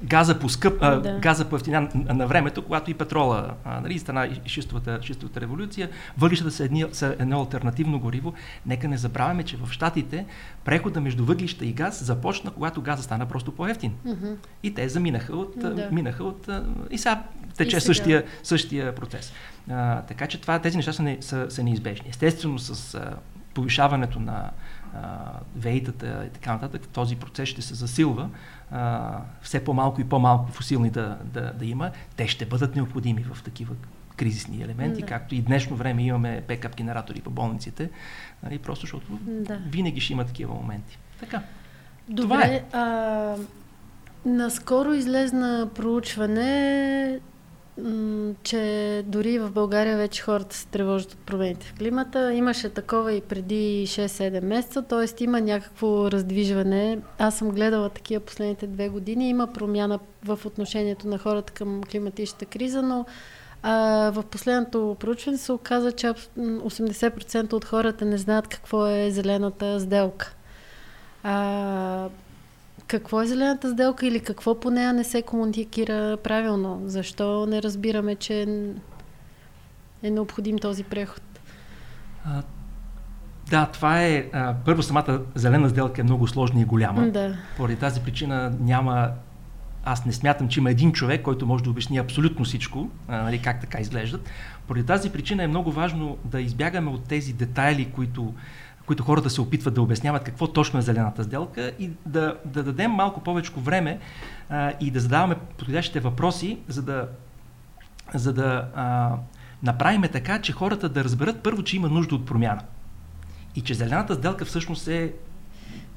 газа 0.04 0.38
по 0.38 0.48
скъп, 0.48 0.78
а, 0.80 0.96
да. 0.96 1.18
газа 1.18 1.44
по 1.44 1.56
ефтина 1.56 1.88
на, 1.94 2.14
на 2.14 2.26
времето, 2.26 2.62
когато 2.62 2.90
и 2.90 2.94
петрола, 2.94 3.54
а, 3.64 3.80
нали, 3.80 3.98
стана 3.98 4.26
и 4.26 4.48
шистовата, 4.48 4.98
шистовата 5.02 5.40
революция, 5.40 5.90
въглищата 6.18 6.50
са, 6.50 6.64
едни, 6.64 6.84
са 6.92 7.16
едно 7.18 7.40
альтернативно 7.40 8.00
гориво. 8.00 8.34
Нека 8.66 8.88
не 8.88 8.96
забравяме, 8.96 9.42
че 9.42 9.56
в 9.56 9.72
Штатите 9.72 10.26
прехода 10.64 11.00
между 11.00 11.24
въглища 11.24 11.64
и 11.64 11.72
газ 11.72 12.04
започна, 12.04 12.50
когато 12.50 12.82
газа 12.82 13.02
стана 13.02 13.26
просто 13.26 13.52
по-ефтин. 13.52 13.92
Mm-hmm. 14.06 14.36
И 14.62 14.74
те 14.74 14.88
заминаха 14.88 15.36
от, 15.36 15.54
да. 15.56 15.88
минаха 15.92 16.24
от, 16.24 16.48
и 16.90 16.98
сега 16.98 17.22
тече 17.56 17.76
и 17.76 17.80
сега. 17.80 17.86
Същия, 17.94 18.24
същия 18.42 18.94
процес. 18.94 19.32
А, 19.70 20.02
така 20.02 20.26
че 20.26 20.40
това, 20.40 20.58
тези 20.58 20.76
неща 20.76 20.92
са, 20.92 21.02
не, 21.02 21.18
са, 21.20 21.46
са 21.50 21.62
неизбежни. 21.62 22.08
Естествено, 22.08 22.58
с 22.58 22.94
а, 22.94 23.16
повишаването 23.54 24.20
на 24.20 24.50
вейтата 25.56 26.24
и 26.26 26.30
така 26.30 26.52
нататък, 26.52 26.88
този 26.88 27.16
процес 27.16 27.48
ще 27.48 27.62
се 27.62 27.74
засилва. 27.74 28.28
А, 28.70 29.18
все 29.42 29.64
по-малко 29.64 30.00
и 30.00 30.04
по-малко 30.04 30.50
фусилни 30.52 30.90
да, 30.90 31.18
да, 31.24 31.52
да 31.52 31.66
има. 31.66 31.90
Те 32.16 32.28
ще 32.28 32.46
бъдат 32.46 32.76
необходими 32.76 33.22
в 33.22 33.42
такива 33.42 33.74
кризисни 34.16 34.62
елементи, 34.62 35.00
да. 35.00 35.06
както 35.06 35.34
и 35.34 35.42
днешно 35.42 35.76
време 35.76 36.02
имаме 36.02 36.44
бекап 36.48 36.76
генератори 36.76 37.20
по 37.20 37.30
болниците, 37.30 37.90
нали, 38.42 38.58
просто 38.58 38.80
защото 38.80 39.18
да. 39.22 39.58
винаги 39.68 40.00
ще 40.00 40.12
има 40.12 40.24
такива 40.24 40.54
моменти. 40.54 40.98
Така. 41.20 41.42
Добре, 42.08 42.22
Това 42.24 42.44
е. 42.44 42.64
а, 42.72 43.36
наскоро 44.26 44.92
излезна 44.92 45.68
проучване 45.74 47.20
че 48.42 49.02
дори 49.06 49.38
в 49.38 49.50
България 49.50 49.96
вече 49.96 50.22
хората 50.22 50.56
се 50.56 50.66
тревожат 50.66 51.12
от 51.12 51.18
промените 51.18 51.66
в 51.66 51.74
климата. 51.74 52.34
Имаше 52.34 52.68
такова 52.68 53.12
и 53.12 53.20
преди 53.20 53.86
6-7 53.86 54.44
месеца, 54.44 54.82
т.е. 54.82 55.24
има 55.24 55.40
някакво 55.40 56.10
раздвижване. 56.10 56.98
Аз 57.18 57.38
съм 57.38 57.50
гледала 57.50 57.88
такива 57.88 58.24
последните 58.24 58.66
две 58.66 58.88
години. 58.88 59.28
Има 59.28 59.46
промяна 59.46 59.98
в 60.24 60.38
отношението 60.44 61.08
на 61.08 61.18
хората 61.18 61.52
към 61.52 61.80
климатичната 61.90 62.44
криза, 62.44 62.82
но 62.82 63.06
а, 63.62 64.10
в 64.10 64.22
последното 64.22 64.96
проучване 65.00 65.38
се 65.38 65.52
оказа, 65.52 65.92
че 65.92 66.06
80% 66.06 67.52
от 67.52 67.64
хората 67.64 68.04
не 68.04 68.18
знаят 68.18 68.48
какво 68.48 68.86
е 68.86 69.10
зелената 69.10 69.80
сделка. 69.80 70.34
А, 71.22 72.08
какво 72.92 73.22
е 73.22 73.26
зелената 73.26 73.70
сделка 73.70 74.06
или 74.06 74.20
какво 74.20 74.60
по 74.60 74.70
нея 74.70 74.92
не 74.92 75.04
се 75.04 75.22
комуникира 75.22 76.16
правилно? 76.16 76.82
Защо 76.84 77.46
не 77.46 77.62
разбираме, 77.62 78.14
че 78.14 78.46
е 80.02 80.10
необходим 80.10 80.58
този 80.58 80.84
преход? 80.84 81.22
А, 82.26 82.42
да, 83.50 83.66
това 83.66 84.02
е. 84.02 84.28
А, 84.32 84.54
първо, 84.64 84.82
самата 84.82 85.20
зелена 85.34 85.70
сделка 85.70 86.00
е 86.00 86.04
много 86.04 86.28
сложна 86.28 86.60
и 86.60 86.64
голяма. 86.64 87.10
Да. 87.10 87.36
Поради 87.56 87.76
тази 87.76 88.00
причина 88.00 88.52
няма. 88.60 89.10
Аз 89.84 90.06
не 90.06 90.12
смятам, 90.12 90.48
че 90.48 90.60
има 90.60 90.70
един 90.70 90.92
човек, 90.92 91.22
който 91.22 91.46
може 91.46 91.64
да 91.64 91.70
обясни 91.70 91.98
абсолютно 91.98 92.44
всичко, 92.44 92.88
а, 93.08 93.22
нали, 93.22 93.38
как 93.38 93.60
така 93.60 93.80
изглеждат. 93.80 94.30
Поради 94.66 94.86
тази 94.86 95.10
причина 95.10 95.42
е 95.42 95.46
много 95.46 95.72
важно 95.72 96.16
да 96.24 96.40
избягаме 96.40 96.90
от 96.90 97.04
тези 97.04 97.32
детайли, 97.32 97.90
които, 97.94 98.34
които 98.86 99.02
хората 99.02 99.30
се 99.30 99.40
опитват 99.40 99.74
да 99.74 99.82
обясняват 99.82 100.24
какво 100.24 100.46
точно 100.46 100.78
е 100.78 100.82
зелената 100.82 101.24
сделка 101.24 101.72
и 101.78 101.90
да, 102.06 102.36
да 102.44 102.62
дадем 102.62 102.90
малко 102.90 103.20
повече 103.20 103.52
време 103.56 103.98
а, 104.50 104.72
и 104.80 104.90
да 104.90 105.00
задаваме 105.00 105.34
подходящите 105.34 106.00
въпроси, 106.00 106.58
за 106.68 106.82
да, 106.82 107.08
за 108.14 108.32
да 108.32 108.68
а, 108.74 109.16
направим 109.62 110.02
така, 110.12 110.40
че 110.40 110.52
хората 110.52 110.88
да 110.88 111.04
разберат 111.04 111.42
първо, 111.42 111.62
че 111.62 111.76
има 111.76 111.88
нужда 111.88 112.14
от 112.14 112.26
промяна. 112.26 112.62
И 113.56 113.60
че 113.60 113.74
зелената 113.74 114.14
сделка 114.14 114.44
всъщност 114.44 114.88
е 114.88 115.12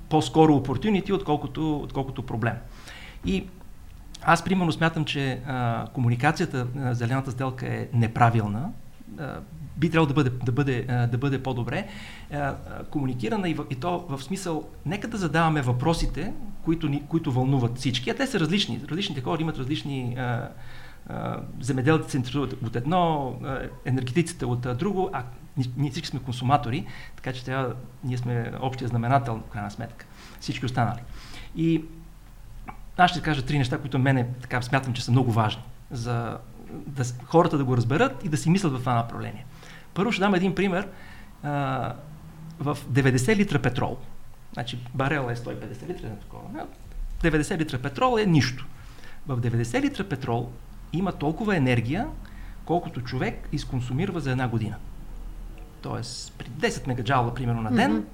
по-скоро 0.10 0.52
opportunity, 0.52 1.14
отколкото, 1.14 1.78
отколкото 1.78 2.24
проблем. 2.24 2.56
И 3.26 3.48
аз 4.24 4.44
примерно 4.44 4.72
смятам, 4.72 5.06
че 5.06 5.42
а, 5.48 5.88
комуникацията 5.94 6.68
на 6.76 6.96
зелената 6.96 7.32
сделка 7.32 7.68
е 7.68 7.88
неправилна. 7.94 8.70
Би 9.78 9.90
трябвало 9.90 10.08
да 10.08 10.14
бъде, 10.14 10.30
да 10.30 10.52
бъде, 10.52 11.08
да 11.12 11.18
бъде 11.18 11.44
по-добре 11.44 11.88
комуникирана 12.90 13.50
и, 13.50 13.54
в, 13.54 13.66
и 13.70 13.76
то 13.76 14.06
в 14.10 14.24
смисъл, 14.24 14.70
нека 14.86 15.08
да 15.08 15.18
задаваме 15.18 15.62
въпросите, 15.62 16.34
които, 16.64 16.88
ни, 16.88 17.04
които 17.08 17.32
вълнуват 17.32 17.78
всички, 17.78 18.10
а 18.10 18.16
те 18.16 18.28
са 18.28 18.40
различни. 18.40 18.82
Различните 18.90 19.22
хора 19.22 19.42
имат 19.42 19.58
различни 19.58 20.18
земеделците 21.60 22.12
се 22.12 22.18
интересуват 22.18 22.54
от 22.54 22.76
едно, 22.76 23.36
енергетиците 23.86 24.46
от 24.46 24.78
друго, 24.78 25.10
а 25.14 25.24
ние 25.78 25.92
всички 25.92 26.08
сме 26.08 26.20
консуматори, 26.20 26.86
така 27.16 27.34
че 27.34 27.46
трябва, 27.46 27.74
ние 28.04 28.18
сме 28.18 28.52
общия 28.62 28.88
знаменател, 28.88 29.42
в 29.48 29.52
крайна 29.52 29.72
сметка. 29.72 30.06
Всички 30.40 30.66
останали. 30.66 31.00
И 31.56 31.84
аз 32.98 33.12
ще 33.12 33.22
кажа 33.22 33.46
три 33.46 33.58
неща, 33.58 33.78
които 33.78 34.00
мене 34.00 34.28
така 34.42 34.62
смятам, 34.62 34.94
че 34.94 35.04
са 35.04 35.12
много 35.12 35.32
важни 35.32 35.64
за 35.92 36.38
да, 36.72 37.04
хората 37.26 37.58
да 37.58 37.64
го 37.64 37.78
разберат 37.78 38.26
и 38.26 38.30
да 38.30 38.38
си 38.38 38.50
мислят 38.50 38.74
в 38.74 38.80
това 38.80 38.94
направление. 38.94 39.46
Първо 39.94 40.12
ще 40.12 40.20
дам 40.20 40.36
един 40.36 40.56
пример. 40.56 40.88
А, 41.44 41.94
в 42.60 42.78
90 42.92 43.36
литра 43.36 43.60
петрол, 43.60 43.98
значи 44.54 44.80
барел 44.94 45.30
е 45.32 45.36
150 45.36 45.88
литра, 45.88 46.10
90 47.24 47.58
литра 47.58 47.78
петрол 47.80 48.20
е 48.20 48.26
нищо. 48.26 48.66
В 49.28 49.42
90 49.42 49.82
литра 49.82 50.04
петрол 50.04 50.50
има 50.94 51.12
толкова 51.12 51.56
енергия, 51.56 52.08
колкото 52.66 53.02
човек 53.02 53.50
изконсумира 53.52 54.20
за 54.20 54.32
една 54.32 54.48
година. 54.48 54.76
Тоест, 55.82 56.34
при 56.38 56.46
10 56.46 56.88
мегаджаула, 56.88 57.36
примерно, 57.36 57.62
на 57.62 57.72
ден, 57.72 57.92
mm-hmm. 57.92 58.06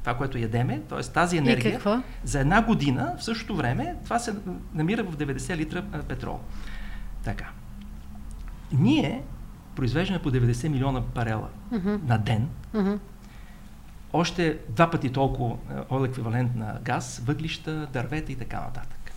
това, 0.00 0.16
което 0.16 0.38
ядеме, 0.38 0.80
т.е. 0.88 1.00
тази 1.00 1.36
енергия, 1.36 1.80
за 2.24 2.40
една 2.40 2.62
година, 2.62 3.14
в 3.18 3.24
същото 3.24 3.56
време, 3.56 3.96
това 4.04 4.18
се 4.18 4.34
намира 4.74 5.02
в 5.04 5.16
90 5.16 5.56
литра 5.56 5.84
петрол. 6.08 6.40
Така. 7.24 7.50
Ние 8.78 9.22
произвеждаме 9.76 10.18
по 10.18 10.30
90 10.30 10.68
милиона 10.68 11.00
барела 11.00 11.48
mm-hmm. 11.72 11.98
на 12.08 12.18
ден. 12.18 12.48
Mm-hmm. 12.74 12.98
Още 14.12 14.58
два 14.68 14.90
пъти 14.90 15.12
толкова 15.12 15.56
ойл 15.90 16.04
еквивалент 16.04 16.56
на 16.56 16.78
газ, 16.82 17.22
въглища, 17.26 17.88
дървета 17.92 18.32
и 18.32 18.36
така 18.36 18.60
нататък. 18.60 19.12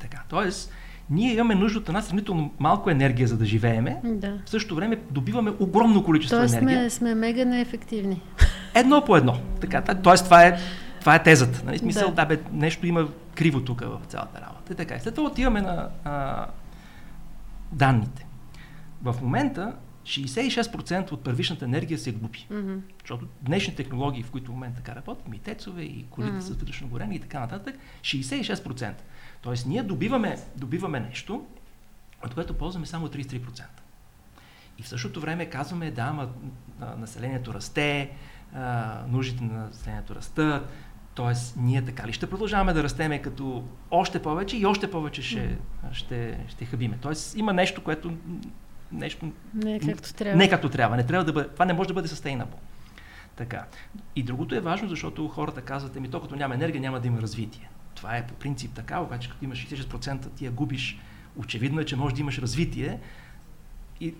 Така. 0.00 0.22
Тоест, 0.28 0.72
ние 1.10 1.34
имаме 1.34 1.54
нужда 1.54 1.78
от 1.78 1.88
една 1.88 2.02
сравнително 2.02 2.52
малко 2.58 2.90
енергия, 2.90 3.28
за 3.28 3.36
да 3.36 3.44
живееме. 3.44 4.00
Да. 4.04 4.38
В 4.46 4.50
същото 4.50 4.74
време 4.74 5.00
добиваме 5.10 5.52
огромно 5.60 6.04
количество 6.04 6.38
Тоест 6.38 6.54
енергия. 6.54 6.80
Сме, 6.80 6.90
сме 6.90 7.14
мега 7.14 7.44
неефективни. 7.44 8.22
Едно 8.74 9.04
по 9.04 9.16
едно. 9.16 9.38
Така, 9.60 9.82
тоест 9.94 10.24
това 10.24 10.44
е, 10.44 10.58
това 11.00 11.14
е 11.14 11.22
тезата. 11.22 11.62
Нали? 11.64 11.78
Смисъл, 11.78 12.08
да. 12.08 12.14
да, 12.14 12.26
бе, 12.26 12.40
нещо 12.52 12.86
има 12.86 13.08
криво 13.34 13.60
тук 13.60 13.80
в 13.80 14.00
цялата 14.08 14.40
работа. 14.40 14.72
И 14.72 14.76
така. 14.76 14.98
След 14.98 15.14
това 15.14 15.28
отиваме 15.28 15.60
на 15.60 15.88
а, 16.04 16.46
данните. 17.72 18.25
В 19.12 19.22
момента 19.22 19.76
66% 20.06 21.12
от 21.12 21.24
първичната 21.24 21.64
енергия 21.64 21.98
се 21.98 22.12
губи. 22.12 22.46
Mm-hmm. 22.50 22.80
Защото 23.00 23.26
днешни 23.42 23.74
технологии, 23.74 24.22
в 24.22 24.30
които 24.30 24.50
в 24.50 24.54
момента 24.54 24.76
така 24.76 24.94
работят, 24.96 25.28
митецове 25.28 25.82
и 25.82 26.06
колите 26.10 26.32
mm-hmm. 26.32 26.40
с 26.40 26.48
вътрешно 26.48 26.88
горение 26.88 27.16
и 27.16 27.20
така 27.20 27.40
нататък, 27.40 27.78
66%. 28.02 28.92
Тоест, 29.42 29.66
ние 29.66 29.82
добиваме, 29.82 30.38
добиваме 30.56 31.00
нещо, 31.00 31.46
от 32.24 32.34
което 32.34 32.54
ползваме 32.54 32.86
само 32.86 33.08
33%. 33.08 33.62
И 34.78 34.82
в 34.82 34.88
същото 34.88 35.20
време 35.20 35.46
казваме, 35.46 35.90
да, 35.90 36.02
ама 36.02 36.28
населението 36.98 37.54
расте, 37.54 38.10
а, 38.54 39.02
нуждите 39.08 39.44
на 39.44 39.66
населението 39.66 40.14
растат, 40.14 40.68
т.е. 41.14 41.60
ние 41.60 41.84
така 41.84 42.06
ли 42.06 42.12
ще 42.12 42.30
продължаваме 42.30 42.72
да 42.72 42.82
растеме 42.82 43.22
като 43.22 43.64
още 43.90 44.22
повече 44.22 44.56
и 44.56 44.66
още 44.66 44.90
повече 44.90 45.22
ще, 45.22 45.58
ще, 45.92 46.38
ще 46.48 46.64
хабиме. 46.64 46.98
Тоест 47.00 47.36
има 47.36 47.52
нещо, 47.52 47.84
което 47.84 48.12
нещо... 48.92 49.32
Не 49.54 49.74
е 49.74 49.80
както 49.80 50.14
трябва. 50.14 50.36
Не 50.36 50.48
както 50.48 50.68
трябва. 50.68 50.96
Не 50.96 51.06
трябва 51.06 51.24
да 51.24 51.32
бъде, 51.32 51.48
това 51.48 51.64
не 51.64 51.72
може 51.72 51.88
да 51.88 51.94
бъде 51.94 52.08
sustainable. 52.08 52.56
Така. 53.36 53.64
И 54.16 54.22
другото 54.22 54.54
е 54.54 54.60
важно, 54.60 54.88
защото 54.88 55.28
хората 55.28 55.62
казват, 55.62 55.96
еми 55.96 56.10
то 56.10 56.22
като 56.22 56.36
няма 56.36 56.54
енергия, 56.54 56.80
няма 56.80 57.00
да 57.00 57.06
има 57.06 57.22
развитие. 57.22 57.70
Това 57.94 58.16
е 58.16 58.26
по 58.26 58.34
принцип 58.34 58.72
така, 58.74 59.00
обаче 59.00 59.30
като 59.30 59.44
имаш 59.44 59.66
60% 59.66 60.30
ти 60.30 60.44
я 60.44 60.50
губиш, 60.50 60.98
очевидно 61.36 61.80
е, 61.80 61.84
че 61.84 61.96
можеш 61.96 62.14
да 62.14 62.20
имаш 62.20 62.38
развитие 62.38 63.00
и, 64.00 64.14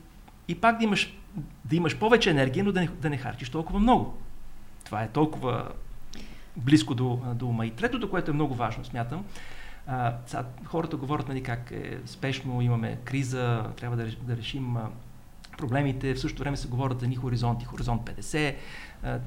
и 0.49 0.55
пак 0.55 0.79
да 0.79 0.85
имаш, 0.85 1.17
да 1.65 1.77
имаш 1.77 1.99
повече 1.99 2.31
енергия, 2.31 2.65
но 2.65 2.73
да 2.73 2.81
не, 2.81 2.87
да 2.87 3.11
не 3.11 3.17
харчиш 3.17 3.51
толкова 3.51 3.79
много. 3.79 4.19
Това 4.85 5.03
е 5.03 5.09
толкова 5.09 5.69
близко 6.57 6.95
до, 6.95 7.21
до 7.35 7.47
ума. 7.47 7.67
И 7.67 7.71
третото, 7.71 8.11
което 8.11 8.31
е 8.31 8.35
много 8.35 8.55
важно, 8.55 8.85
смятам, 8.85 9.25
а, 9.87 10.15
хората 10.65 10.97
говорят 10.97 11.29
нали, 11.29 11.43
как 11.43 11.71
е 11.71 11.99
спешно, 12.07 12.63
имаме 12.63 12.99
криза, 13.05 13.65
трябва 13.77 13.97
да, 13.97 14.07
да 14.23 14.37
решим 14.37 14.77
а, 14.77 14.91
проблемите. 15.59 16.15
В 16.15 16.21
същото 16.21 16.43
време 16.43 16.57
се 16.57 16.69
говорят 16.69 17.01
за 17.01 17.07
ни 17.07 17.17
хоризонти, 17.17 17.65
хоризонт 17.65 18.03
50, 18.03 18.55
а, 19.03 19.19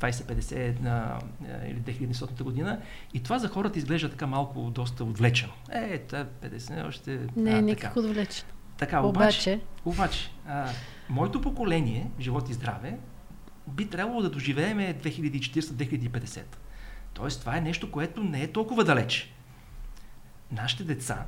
2050 0.00 0.80
на, 0.80 1.18
или 1.66 1.80
2100 1.80 2.42
година. 2.42 2.80
И 3.14 3.22
това 3.22 3.38
за 3.38 3.48
хората 3.48 3.78
изглежда 3.78 4.10
така 4.10 4.26
малко 4.26 4.60
доста 4.60 5.04
отвлечено. 5.04 5.52
Е, 5.70 5.98
та 5.98 6.24
50 6.24 6.88
още... 6.88 7.20
Не 7.36 7.58
е 7.58 7.62
никак 7.62 7.96
отвлечено. 7.96 8.52
Така, 8.78 9.00
обаче, 9.00 9.60
обаче 9.84 10.30
а, 10.46 10.68
моето 11.08 11.40
поколение, 11.40 12.10
живот 12.20 12.50
и 12.50 12.52
здраве, 12.52 12.98
би 13.66 13.86
трябвало 13.86 14.22
да 14.22 14.30
доживееме 14.30 14.94
2040-2050. 15.02 16.40
Тоест, 17.14 17.40
това 17.40 17.56
е 17.56 17.60
нещо, 17.60 17.90
което 17.90 18.24
не 18.24 18.42
е 18.42 18.52
толкова 18.52 18.84
далеч. 18.84 19.34
Нашите 20.52 20.84
деца, 20.84 21.24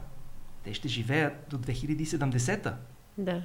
те 0.64 0.74
ще 0.74 0.88
живеят 0.88 1.32
до 1.50 1.58
2070-та. 1.58 2.76
Да. 3.18 3.42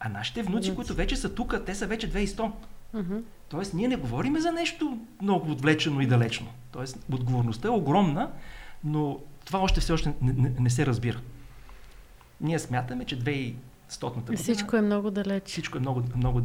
А 0.00 0.08
нашите 0.08 0.42
внуци, 0.42 0.74
които 0.74 0.94
вече 0.94 1.16
са 1.16 1.34
тук, 1.34 1.54
те 1.66 1.74
са 1.74 1.86
вече 1.86 2.12
2100. 2.12 2.52
Mm-hmm. 2.94 3.22
Тоест, 3.48 3.74
ние 3.74 3.88
не 3.88 3.96
говорим 3.96 4.40
за 4.40 4.52
нещо 4.52 4.98
много 5.22 5.50
отвлечено 5.50 6.00
и 6.00 6.06
далечно. 6.06 6.46
Тоест, 6.72 6.98
отговорността 7.12 7.68
е 7.68 7.70
огромна, 7.70 8.30
но 8.84 9.20
това 9.44 9.58
още 9.58 9.80
все 9.80 9.92
още 9.92 10.14
не, 10.22 10.32
не, 10.32 10.52
не 10.60 10.70
се 10.70 10.86
разбира. 10.86 11.20
Ние 12.40 12.58
смятаме, 12.58 13.04
че 13.04 13.18
2100-та 13.18 14.08
година... 14.08 14.36
Всичко 14.36 14.76
е 14.76 14.80
много 14.80 15.10
далеч. 15.10 15.44
Всичко 15.46 15.78
е 15.78 15.80
много, 15.80 16.02
много, 16.16 16.42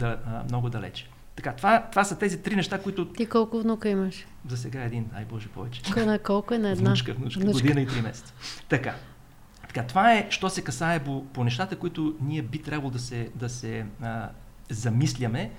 много 0.50 0.70
далеч. 0.70 1.10
Така, 1.36 1.54
това, 1.54 1.88
това 1.92 2.04
са 2.04 2.20
тези 2.20 2.42
три 2.42 2.56
неща, 2.56 2.82
които... 2.82 3.06
Ти 3.06 3.26
колко 3.26 3.60
внука 3.60 3.90
имаш? 3.90 4.26
За 4.48 4.58
сега 4.58 4.84
един, 4.84 5.06
ай 5.16 5.26
Боже 5.26 5.48
повече. 5.48 6.06
На 6.06 6.20
колко 6.20 6.54
е 6.54 6.58
на 6.58 6.70
една? 6.70 6.90
Внучка, 6.90 7.14
внучка, 7.14 7.40
внучка. 7.40 7.62
година 7.62 7.82
и 7.82 7.88
три 7.88 8.02
месеца. 8.02 8.34
Така. 8.70 8.96
Така, 9.74 9.88
това 9.88 10.14
е, 10.14 10.28
що 10.30 10.50
се 10.50 10.64
касае 10.64 11.00
по, 11.00 11.26
по 11.26 11.44
нещата, 11.44 11.76
които 11.76 12.16
ние 12.22 12.42
би 12.42 12.62
трябвало 12.62 12.92
да 12.92 13.00
се, 13.00 13.30
да 13.36 13.50
се 13.50 13.86
а, 14.02 14.30
замисляме. 14.70 15.52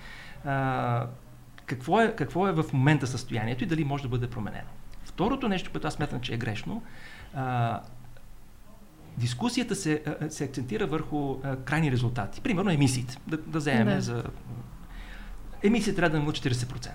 А, 0.45 1.07
какво, 1.67 2.01
е, 2.01 2.17
какво 2.17 2.49
е 2.49 2.53
в 2.53 2.65
момента 2.73 3.07
състоянието 3.07 3.65
и 3.65 3.67
дали 3.67 3.85
може 3.85 4.03
да 4.03 4.09
бъде 4.09 4.31
променено. 4.31 4.69
Второто 5.05 5.49
нещо, 5.49 5.71
което 5.71 5.87
аз 5.87 5.95
смятам, 5.95 6.21
че 6.21 6.35
е 6.35 6.37
грешно, 6.37 6.83
а, 7.35 7.81
дискусията 9.19 9.75
се, 9.75 10.03
се 10.29 10.45
акцентира 10.45 10.87
върху 10.87 11.37
а, 11.43 11.57
крайни 11.57 11.93
резултати. 11.93 12.41
Примерно 12.41 12.71
емисиите. 12.71 13.17
Да, 13.27 13.37
да 13.37 13.59
вземем 13.59 13.95
да. 13.95 14.01
за... 14.01 14.25
Емисията 15.65 15.97
трябва 15.97 16.11
да 16.11 16.19
намали 16.19 16.37
40%. 16.37 16.91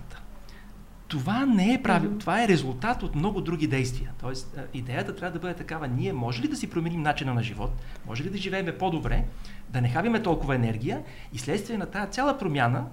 Това 1.07 1.45
не 1.45 1.73
е 1.73 1.81
правилно. 1.83 2.15
Mm-hmm. 2.15 2.19
Това 2.19 2.43
е 2.43 2.47
резултат 2.47 3.03
от 3.03 3.15
много 3.15 3.41
други 3.41 3.67
действия. 3.67 4.11
Тоест, 4.21 4.59
идеята 4.73 5.15
трябва 5.15 5.33
да 5.33 5.39
бъде 5.39 5.53
такава. 5.53 5.87
Ние 5.87 6.13
може 6.13 6.41
ли 6.41 6.47
да 6.47 6.55
си 6.55 6.69
променим 6.69 7.01
начина 7.01 7.33
на 7.33 7.43
живот? 7.43 7.71
Може 8.07 8.23
ли 8.23 8.29
да 8.29 8.37
живеем 8.37 8.73
по-добре? 8.79 9.23
Да 9.69 9.81
не 9.81 9.89
хавиме 9.89 10.23
толкова 10.23 10.55
енергия? 10.55 11.01
И 11.33 11.37
следствие 11.37 11.77
на 11.77 11.85
тази 11.85 12.11
цяла 12.11 12.37
промяна 12.37 12.85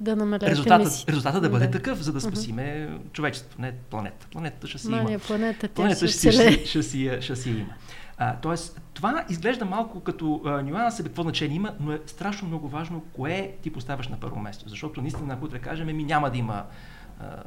да 0.00 0.16
намалят 0.16 0.42
резултатът, 0.42 1.04
резултатът 1.08 1.42
да 1.42 1.50
бъде 1.50 1.66
да. 1.66 1.70
такъв, 1.70 2.02
за 2.02 2.12
да 2.12 2.20
спасиме 2.20 2.62
uh-huh. 2.62 3.12
човечеството, 3.12 3.62
не 3.62 3.72
планета. 3.90 4.26
Планетата 4.32 4.66
ще 4.66 4.78
си 4.78 4.88
Мания, 4.88 5.10
има. 5.10 5.18
Планета, 5.18 5.68
планета 5.68 6.08
ще, 6.08 6.18
ще, 6.18 6.32
ще, 6.32 6.66
ще, 6.66 6.82
си, 6.82 7.18
ще 7.20 7.36
си 7.36 7.50
има. 7.50 7.74
А, 8.22 8.36
тоест, 8.36 8.80
това 8.94 9.24
изглежда 9.28 9.64
малко 9.64 10.00
като 10.00 10.42
а, 10.44 10.62
нюанс, 10.62 11.02
какво 11.02 11.22
значение 11.22 11.56
има, 11.56 11.74
но 11.80 11.92
е 11.92 12.00
страшно 12.06 12.48
много 12.48 12.68
важно 12.68 13.04
кое 13.12 13.52
ти 13.62 13.72
поставяш 13.72 14.08
на 14.08 14.20
първо 14.20 14.40
место. 14.40 14.68
Защото 14.68 15.02
наистина, 15.02 15.34
ако 15.34 15.48
да 15.48 15.58
кажем, 15.58 15.96
ми 15.96 16.04
няма 16.04 16.30
да 16.30 16.38
има 16.38 16.64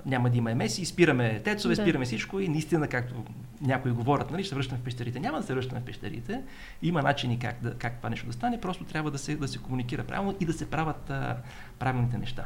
няма 0.06 0.30
да 0.30 0.38
има 0.38 0.52
емесии, 0.52 0.86
спираме 0.86 1.40
тецове, 1.40 1.76
да. 1.76 1.82
спираме 1.82 2.06
всичко 2.06 2.40
и 2.40 2.48
наистина, 2.48 2.88
както 2.88 3.26
някои 3.62 3.92
говорят, 3.92 4.32
нали, 4.32 4.44
ще 4.44 4.50
се 4.50 4.56
връщаме 4.56 4.82
в 4.82 4.84
пещерите. 4.84 5.20
Няма 5.20 5.38
да 5.38 5.44
се 5.44 5.54
връщаме 5.54 5.82
в 5.82 5.84
пещерите. 5.84 6.44
Има 6.82 7.02
начини 7.02 7.40
как, 7.40 7.56
да, 7.62 7.74
как 7.74 7.98
това 7.98 8.10
нещо 8.10 8.28
да 8.28 8.34
стане, 8.34 8.62
просто 8.62 8.84
трябва 8.84 9.12
да 9.12 9.18
се, 9.18 9.36
да 9.36 9.48
се 9.48 9.60
комуникира 9.60 10.04
правилно 10.04 10.36
и 10.40 10.46
да 10.46 10.54
се 10.54 10.70
правят 10.70 11.10
а, 11.10 11.38
правилните 11.80 12.18
неща. 12.18 12.46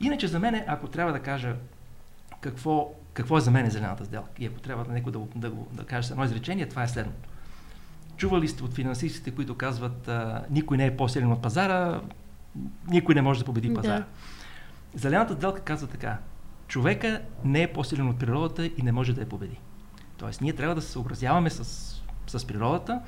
Иначе 0.00 0.28
за 0.28 0.38
мен, 0.38 0.64
ако 0.66 0.88
трябва 0.88 1.12
да 1.12 1.20
кажа 1.20 1.54
какво, 2.40 2.92
какво 3.12 3.38
е 3.38 3.40
за 3.40 3.50
мен 3.50 3.70
зелената 3.70 4.04
сделка 4.04 4.30
и 4.38 4.46
ако 4.46 4.60
трябва 4.60 4.84
да 4.84 4.92
някой 4.92 5.12
да, 5.12 5.18
да, 5.18 5.50
да, 5.50 5.56
да 5.72 5.84
каже 5.84 6.08
с 6.08 6.10
едно 6.10 6.24
изречение, 6.24 6.68
това 6.68 6.82
е 6.82 6.88
следното. 6.88 7.28
Чували 8.16 8.48
сте 8.48 8.64
от 8.64 8.74
финансистите, 8.74 9.30
които 9.30 9.54
казват 9.54 10.08
а, 10.08 10.44
никой 10.50 10.76
не 10.76 10.86
е 10.86 10.96
по-силен 10.96 11.32
от 11.32 11.42
пазара, 11.42 12.00
никой 12.88 13.14
не 13.14 13.22
може 13.22 13.40
да 13.40 13.44
победи 13.44 13.74
пазара. 13.74 13.98
Да. 13.98 14.06
Зелената 14.94 15.34
сделка 15.34 15.60
казва 15.60 15.88
така 15.88 16.18
човека 16.68 17.20
не 17.44 17.62
е 17.62 17.72
по-силен 17.72 18.08
от 18.08 18.18
природата 18.18 18.66
и 18.66 18.82
не 18.82 18.92
може 18.92 19.12
да 19.12 19.20
я 19.20 19.28
победи. 19.28 19.60
Тоест, 20.16 20.40
ние 20.40 20.52
трябва 20.52 20.74
да 20.74 20.82
се 20.82 20.90
съобразяваме 20.90 21.50
с, 21.50 21.64
с 22.26 22.46
природата, 22.46 23.00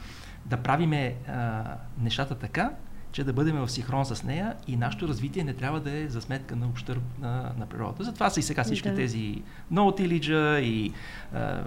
да 0.44 0.56
правиме 0.56 1.14
а, 1.28 1.64
нещата 2.00 2.34
така, 2.34 2.70
че 3.12 3.24
да 3.24 3.32
бъдем 3.32 3.56
в 3.56 3.68
синхрон 3.68 4.04
с 4.04 4.22
нея 4.22 4.54
и 4.66 4.76
нашето 4.76 5.08
развитие 5.08 5.44
не 5.44 5.54
трябва 5.54 5.80
да 5.80 5.98
е 5.98 6.08
за 6.08 6.20
сметка 6.20 6.56
на 6.56 6.66
общърб 6.66 7.02
на, 7.18 7.52
на 7.58 7.66
природата. 7.66 8.04
Затова 8.04 8.30
са 8.30 8.40
и 8.40 8.42
сега 8.42 8.64
всички 8.64 8.88
да. 8.88 8.94
тези 8.94 9.42
no 9.72 10.00
tillage 10.00 10.60
и 10.60 10.92
а, 11.34 11.62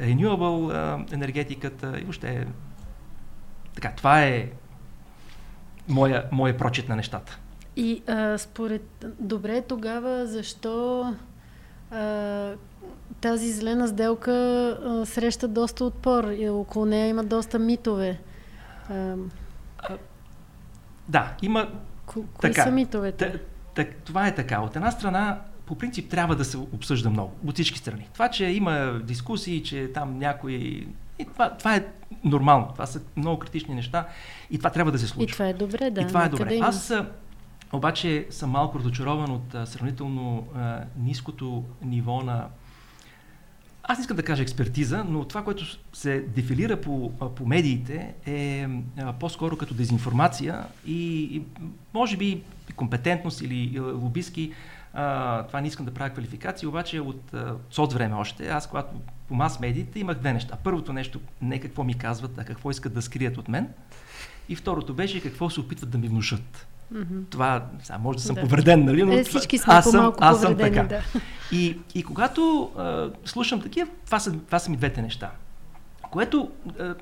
renewable 0.00 0.74
а, 0.74 1.14
енергетиката 1.14 1.98
и 2.00 2.02
въобще 2.02 2.46
така, 3.74 3.92
това 3.96 4.22
е 4.22 4.48
моя, 5.88 6.24
моя 6.32 6.56
прочит 6.56 6.88
на 6.88 6.96
нещата. 6.96 7.38
И 7.76 8.02
а, 8.06 8.38
според... 8.38 9.06
Добре, 9.18 9.62
тогава 9.62 10.26
защо 10.26 11.04
а, 11.90 12.52
тази 13.20 13.52
зелена 13.52 13.88
сделка 13.88 14.32
а, 14.32 15.06
среща 15.06 15.48
доста 15.48 15.84
отпор 15.84 16.24
и 16.24 16.48
около 16.48 16.86
нея 16.86 17.08
има 17.08 17.24
доста 17.24 17.58
митове? 17.58 18.20
А, 18.90 19.14
а, 19.78 19.98
да, 21.08 21.34
има... 21.42 21.68
Ко- 22.06 22.26
кои 22.34 22.50
така, 22.50 22.62
са 22.62 22.70
митовете? 22.70 23.32
Т- 23.32 23.38
т- 23.74 23.90
това 24.04 24.26
е 24.26 24.34
така. 24.34 24.60
От 24.60 24.76
една 24.76 24.90
страна, 24.90 25.40
по 25.66 25.74
принцип 25.74 26.10
трябва 26.10 26.36
да 26.36 26.44
се 26.44 26.56
обсъжда 26.56 27.10
много, 27.10 27.32
от 27.46 27.54
всички 27.54 27.78
страни. 27.78 28.08
Това, 28.12 28.28
че 28.28 28.44
има 28.44 29.00
дискусии, 29.04 29.62
че 29.62 29.92
там 29.92 30.18
някои... 30.18 30.88
И 31.22 31.24
това, 31.24 31.50
това 31.50 31.76
е 31.76 31.84
нормално. 32.24 32.68
Това 32.72 32.86
са 32.86 33.00
много 33.16 33.38
критични 33.38 33.74
неща 33.74 34.06
и 34.50 34.58
това 34.58 34.70
трябва 34.70 34.92
да 34.92 34.98
се 34.98 35.06
случва. 35.06 35.24
И 35.24 35.32
това 35.32 35.48
е 35.48 35.52
добре, 35.52 35.90
да. 35.90 36.00
И 36.00 36.06
това 36.06 36.24
е 36.24 36.28
добре. 36.28 36.58
Аз 36.62 36.92
обаче 37.72 38.26
съм 38.30 38.50
малко 38.50 38.78
разочарован 38.78 39.30
от 39.30 39.54
а, 39.54 39.66
сравнително 39.66 40.46
а, 40.56 40.80
ниското 40.96 41.64
ниво 41.82 42.20
на 42.20 42.46
аз 43.84 43.98
не 43.98 44.02
искам 44.02 44.16
да 44.16 44.22
кажа 44.22 44.42
експертиза, 44.42 45.04
но 45.08 45.24
това, 45.24 45.44
което 45.44 45.64
се 45.92 46.20
дефилира 46.20 46.80
по, 46.80 47.12
по 47.36 47.46
медиите 47.46 48.14
е 48.26 48.68
а, 48.98 49.12
по-скоро 49.12 49.56
като 49.56 49.74
дезинформация 49.74 50.64
и, 50.86 51.22
и 51.22 51.42
може 51.94 52.16
би 52.16 52.42
компетентност 52.76 53.40
или, 53.40 53.54
или 53.54 53.80
лобистки. 53.80 54.52
А, 54.94 55.42
това 55.42 55.60
не 55.60 55.68
искам 55.68 55.86
да 55.86 55.94
правя 55.94 56.10
квалификации, 56.10 56.68
обаче 56.68 57.00
от 57.00 57.34
соц 57.70 57.92
време 57.92 58.14
още, 58.14 58.48
аз 58.48 58.66
когато 58.66 58.94
по 59.28 59.34
мас 59.34 59.60
медиите 59.60 59.98
имах 59.98 60.18
две 60.18 60.32
неща. 60.32 60.56
Първото 60.64 60.92
нещо 60.92 61.20
не 61.42 61.60
какво 61.60 61.84
ми 61.84 61.94
казват, 61.94 62.38
а 62.38 62.44
какво 62.44 62.70
искат 62.70 62.94
да 62.94 63.02
скрият 63.02 63.38
от 63.38 63.48
мен. 63.48 63.68
И 64.48 64.56
второто 64.56 64.94
беше 64.94 65.22
какво 65.22 65.50
се 65.50 65.60
опитват 65.60 65.90
да 65.90 65.98
ми 65.98 66.08
внушат. 66.08 66.66
Mm-hmm. 66.94 67.30
Това, 67.30 67.66
сега 67.82 67.98
може 67.98 68.18
да 68.18 68.24
съм 68.24 68.34
да. 68.34 68.40
повреден, 68.40 68.84
нали? 68.84 69.02
Но 69.02 69.12
е, 69.12 69.24
всички 69.24 69.58
сме 69.58 69.74
аз 69.74 69.90
съм, 69.90 70.12
аз 70.18 70.40
съм 70.40 70.56
така. 70.56 70.82
Да. 70.82 71.02
И, 71.52 71.78
и 71.94 72.02
когато 72.02 72.70
а, 72.78 73.10
слушам 73.24 73.62
такива, 73.62 73.90
това 74.06 74.20
са, 74.20 74.32
това 74.32 74.58
са 74.58 74.70
ми 74.70 74.76
двете 74.76 75.02
неща. 75.02 75.30
Което 76.10 76.50
а, 76.80 76.94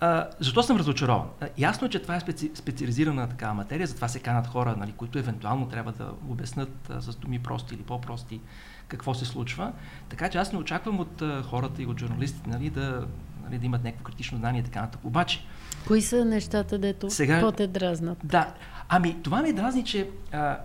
а, 0.00 0.28
защо 0.40 0.62
съм 0.62 0.76
разочарован? 0.76 1.26
А, 1.40 1.48
ясно 1.58 1.86
е, 1.86 1.90
че 1.90 2.02
това 2.02 2.16
е 2.16 2.20
специ, 2.20 2.50
специализирана 2.54 3.28
такава 3.28 3.54
материя, 3.54 3.86
затова 3.86 4.08
се 4.08 4.20
канат 4.20 4.46
хора, 4.46 4.76
нали, 4.78 4.92
които 4.92 5.18
евентуално 5.18 5.68
трябва 5.68 5.92
да 5.92 6.10
обяснат 6.28 6.90
а, 6.90 7.00
с 7.00 7.16
думи 7.16 7.38
прости 7.38 7.74
или 7.74 7.82
по-прости 7.82 8.40
какво 8.88 9.14
се 9.14 9.24
случва. 9.24 9.72
Така 10.08 10.28
че 10.28 10.38
аз 10.38 10.52
не 10.52 10.58
очаквам 10.58 11.00
от 11.00 11.22
а, 11.22 11.42
хората 11.42 11.82
и 11.82 11.86
от 11.86 12.00
журналистите 12.00 12.50
нали, 12.50 12.70
да, 12.70 13.06
нали, 13.44 13.58
да 13.58 13.66
имат 13.66 13.84
някакво 13.84 14.04
критично 14.04 14.38
знание 14.38 14.60
и 14.60 14.64
така 14.64 14.80
нататък. 14.80 15.00
Обаче, 15.04 15.44
Кои 15.86 16.02
са 16.02 16.24
нещата, 16.24 16.78
дето 16.78 17.10
сега, 17.10 17.40
по-те 17.40 17.66
дразнат? 17.66 18.18
Да, 18.24 18.54
ами 18.88 19.22
това 19.22 19.42
ми 19.42 19.52
дразни, 19.52 19.84
че 19.84 20.10
а, 20.32 20.58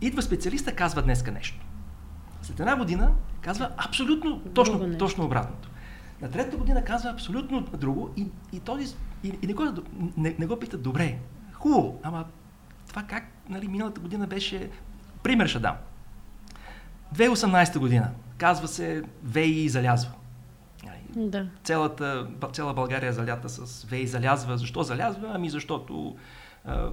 идва 0.00 0.22
специалиста, 0.22 0.72
казва 0.72 1.02
днеска 1.02 1.32
нещо. 1.32 1.66
След 2.42 2.60
една 2.60 2.76
година 2.76 3.12
казва 3.40 3.70
абсолютно 3.76 4.40
точно, 4.40 4.98
точно 4.98 5.24
обратното. 5.24 5.68
На 6.22 6.30
третата 6.30 6.56
година 6.56 6.84
казва 6.84 7.10
абсолютно 7.10 7.60
друго 7.60 8.10
и, 8.16 8.26
и, 8.52 8.60
този, 8.60 8.94
и, 9.24 9.32
и 9.42 9.46
не, 9.46 9.52
го, 9.52 9.64
не, 10.16 10.36
не 10.38 10.46
го 10.46 10.58
питат 10.58 10.82
добре. 10.82 11.18
Хубаво, 11.52 12.00
ама 12.02 12.24
това 12.88 13.02
как 13.02 13.24
нали, 13.48 13.68
миналата 13.68 14.00
година 14.00 14.26
беше... 14.26 14.70
Пример 15.22 15.46
ще 15.46 15.58
дам. 15.58 15.76
2018 17.14 17.78
година 17.78 18.10
казва 18.38 18.68
се 18.68 19.02
ВЕИ 19.22 19.68
залязва. 19.68 20.10
Да. 21.16 21.48
Цялата, 21.64 22.28
цяла 22.52 22.74
България 22.74 23.08
е 23.08 23.12
залята 23.12 23.48
с 23.48 23.84
ВЕИ 23.84 24.06
залязва. 24.06 24.58
Защо 24.58 24.82
залязва? 24.82 25.30
Ами 25.34 25.50
защото 25.50 26.16
а, 26.64 26.90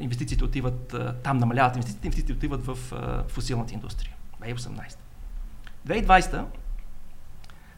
инвестициите 0.00 0.44
отиват, 0.44 0.94
а, 0.94 1.14
там 1.22 1.38
намаляват 1.38 1.76
инвестициите, 1.76 2.06
инвестициите 2.06 2.32
отиват 2.32 2.66
в 2.66 2.92
а, 2.92 3.24
фусилната 3.28 3.74
индустрия. 3.74 4.14
2018. 4.42 4.96
2020 5.86 6.44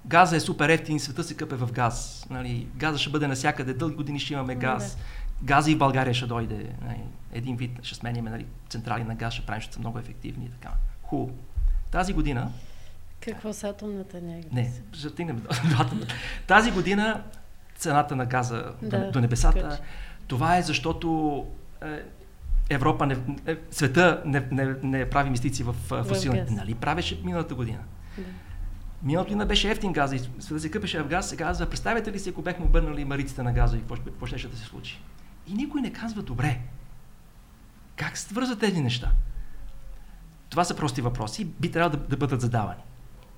газа 0.06 0.36
е 0.36 0.40
супер 0.40 0.68
ефтин, 0.68 1.00
света 1.00 1.24
се 1.24 1.36
къпе 1.36 1.56
в 1.56 1.72
газ. 1.72 2.26
Нали, 2.30 2.68
газа 2.76 2.98
ще 2.98 3.10
бъде 3.10 3.26
навсякъде, 3.26 3.74
дълги 3.74 3.96
години 3.96 4.20
ще 4.20 4.32
имаме 4.32 4.54
газ. 4.54 4.98
Газа 5.42 5.70
и 5.70 5.74
в 5.74 5.78
България 5.78 6.14
ще 6.14 6.26
дойде. 6.26 6.72
Нали, 6.86 7.00
един 7.32 7.56
вид 7.56 7.70
ще 7.82 7.94
смениме 7.94 8.30
нали, 8.30 8.46
централи 8.68 9.04
на 9.04 9.14
газ, 9.14 9.34
ще 9.34 9.46
правим, 9.46 9.60
ще 9.60 9.74
са 9.74 9.80
много 9.80 9.98
ефективни 9.98 10.44
и 10.44 10.48
така. 10.48 10.74
Хубаво. 11.02 11.30
Тази 11.90 12.12
година 12.12 12.50
какво 13.20 13.52
с 13.52 13.64
атомната 13.64 14.18
енергия? 14.18 14.50
Не, 14.52 14.72
ще 14.92 15.08
стигнем 15.08 15.36
до 15.40 15.48
атомната. 15.80 16.14
Тази 16.46 16.70
година 16.70 17.22
цената 17.76 18.16
на 18.16 18.26
газа 18.26 18.72
да, 18.82 19.10
до 19.10 19.20
небесата, 19.20 19.68
къч. 19.68 19.78
това 20.26 20.56
е 20.56 20.62
защото 20.62 21.46
е, 21.82 22.02
Европа, 22.70 23.06
не, 23.06 23.16
е, 23.46 23.56
света 23.70 24.22
не, 24.26 24.48
не, 24.50 24.74
не 24.82 25.10
прави 25.10 25.26
инвестиции 25.26 25.64
в 25.64 25.72
фосилните. 26.04 26.52
Нали 26.52 26.74
правеше 26.74 27.20
миналата 27.24 27.54
година? 27.54 27.78
Да. 28.18 28.24
Миналата 29.02 29.28
година 29.28 29.46
беше 29.46 29.70
ефтин 29.70 29.92
газ 29.92 30.12
и 30.12 30.18
света 30.18 30.60
се 30.60 30.70
къпеше 30.70 31.02
в 31.02 31.08
газ. 31.08 31.28
Сега, 31.28 31.54
за 31.54 31.70
представете 31.70 32.12
ли 32.12 32.18
си, 32.18 32.30
ако 32.30 32.42
бехме 32.42 32.64
обърнали 32.64 33.04
мариците 33.04 33.42
на 33.42 33.52
газа 33.52 33.76
и 33.76 33.80
какво, 33.80 34.26
ще 34.26 34.48
да 34.48 34.56
се 34.56 34.64
случи? 34.64 35.00
И 35.46 35.54
никой 35.54 35.80
не 35.80 35.92
казва 35.92 36.22
добре. 36.22 36.58
Как 37.96 38.16
се 38.16 38.28
свързват 38.28 38.60
тези 38.60 38.80
неща? 38.80 39.12
Това 40.48 40.64
са 40.64 40.76
прости 40.76 41.00
въпроси, 41.00 41.44
би 41.44 41.70
трябвало 41.70 41.96
да, 41.96 42.08
да 42.08 42.16
бъдат 42.16 42.40
задавани 42.40 42.82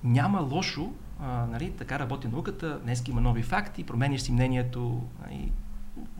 няма 0.03 0.39
лошо, 0.39 0.93
а, 1.19 1.45
нали, 1.45 1.71
така 1.71 1.99
работи 1.99 2.27
науката, 2.27 2.79
днес 2.83 3.03
има 3.07 3.21
нови 3.21 3.43
факти, 3.43 3.83
променяш 3.83 4.21
си 4.21 4.31
мнението. 4.31 5.03
Нали, 5.21 5.51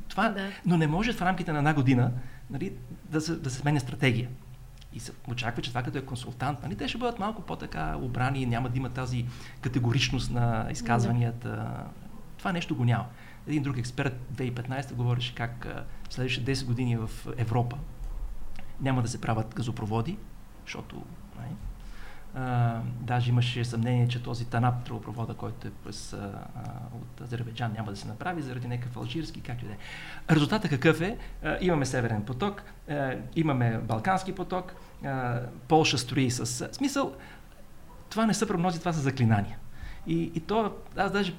това, 0.07 0.29
да. 0.29 0.47
Но 0.65 0.77
не 0.77 0.87
може 0.87 1.13
в 1.13 1.21
рамките 1.21 1.51
на 1.51 1.57
една 1.57 1.73
година 1.73 2.11
нали, 2.49 2.73
да, 3.11 3.21
се, 3.21 3.35
да 3.35 3.49
се 3.49 3.59
сменя 3.59 3.79
стратегия. 3.79 4.29
И 4.93 4.99
се 4.99 5.11
очаква, 5.27 5.61
че 5.61 5.69
това 5.69 5.83
като 5.83 5.97
е 5.97 6.05
консултант, 6.05 6.63
нали, 6.63 6.75
те 6.75 6.87
ще 6.87 6.97
бъдат 6.97 7.19
малко 7.19 7.41
по-така 7.41 7.97
обрани, 7.97 8.45
няма 8.45 8.69
да 8.69 8.77
има 8.77 8.89
тази 8.89 9.25
категоричност 9.61 10.31
на 10.31 10.67
изказванията. 10.71 11.49
Да. 11.49 11.85
Това 12.37 12.51
нещо 12.51 12.75
го 12.75 12.85
няма. 12.85 13.05
Един 13.47 13.63
друг 13.63 13.77
експерт 13.77 14.19
2015 14.35 14.93
говореше 14.93 15.35
как 15.35 15.67
следващите 16.09 16.55
10 16.55 16.65
години 16.65 16.97
в 16.97 17.09
Европа 17.37 17.77
няма 18.81 19.01
да 19.01 19.07
се 19.07 19.21
правят 19.21 19.55
газопроводи, 19.55 20.17
защото 20.65 21.03
нали, 21.39 21.55
а, 22.35 22.79
даже 23.01 23.29
имаше 23.29 23.65
съмнение, 23.65 24.07
че 24.07 24.23
този 24.23 24.45
Танап 24.45 24.83
тръбопровода, 24.85 25.33
който 25.33 25.67
е 25.67 25.71
през, 25.83 26.13
а, 26.13 26.45
от 26.93 27.21
Азербайджан, 27.21 27.71
няма 27.73 27.91
да 27.91 27.97
се 27.97 28.07
направи 28.07 28.41
заради 28.41 28.67
някакъв 28.67 28.97
алжирски, 28.97 29.41
както 29.41 29.65
и 29.65 29.67
да 29.67 29.73
е. 29.73 29.77
Резултатът 30.29 30.69
какъв 30.69 31.01
е? 31.01 31.17
А, 31.43 31.57
имаме 31.61 31.85
Северен 31.85 32.23
поток, 32.23 32.63
а, 32.89 33.15
имаме 33.35 33.77
Балкански 33.77 34.35
поток, 34.35 34.73
а, 35.05 35.39
Полша 35.67 35.97
строи 35.97 36.31
с 36.31 36.69
смисъл. 36.73 37.15
Това 38.09 38.25
не 38.25 38.33
са 38.33 38.47
прогнози, 38.47 38.79
това 38.79 38.93
са 38.93 38.99
заклинания. 38.99 39.57
И, 40.07 40.31
и 40.35 40.39
то, 40.39 40.73
аз 40.97 41.11
даже 41.11 41.33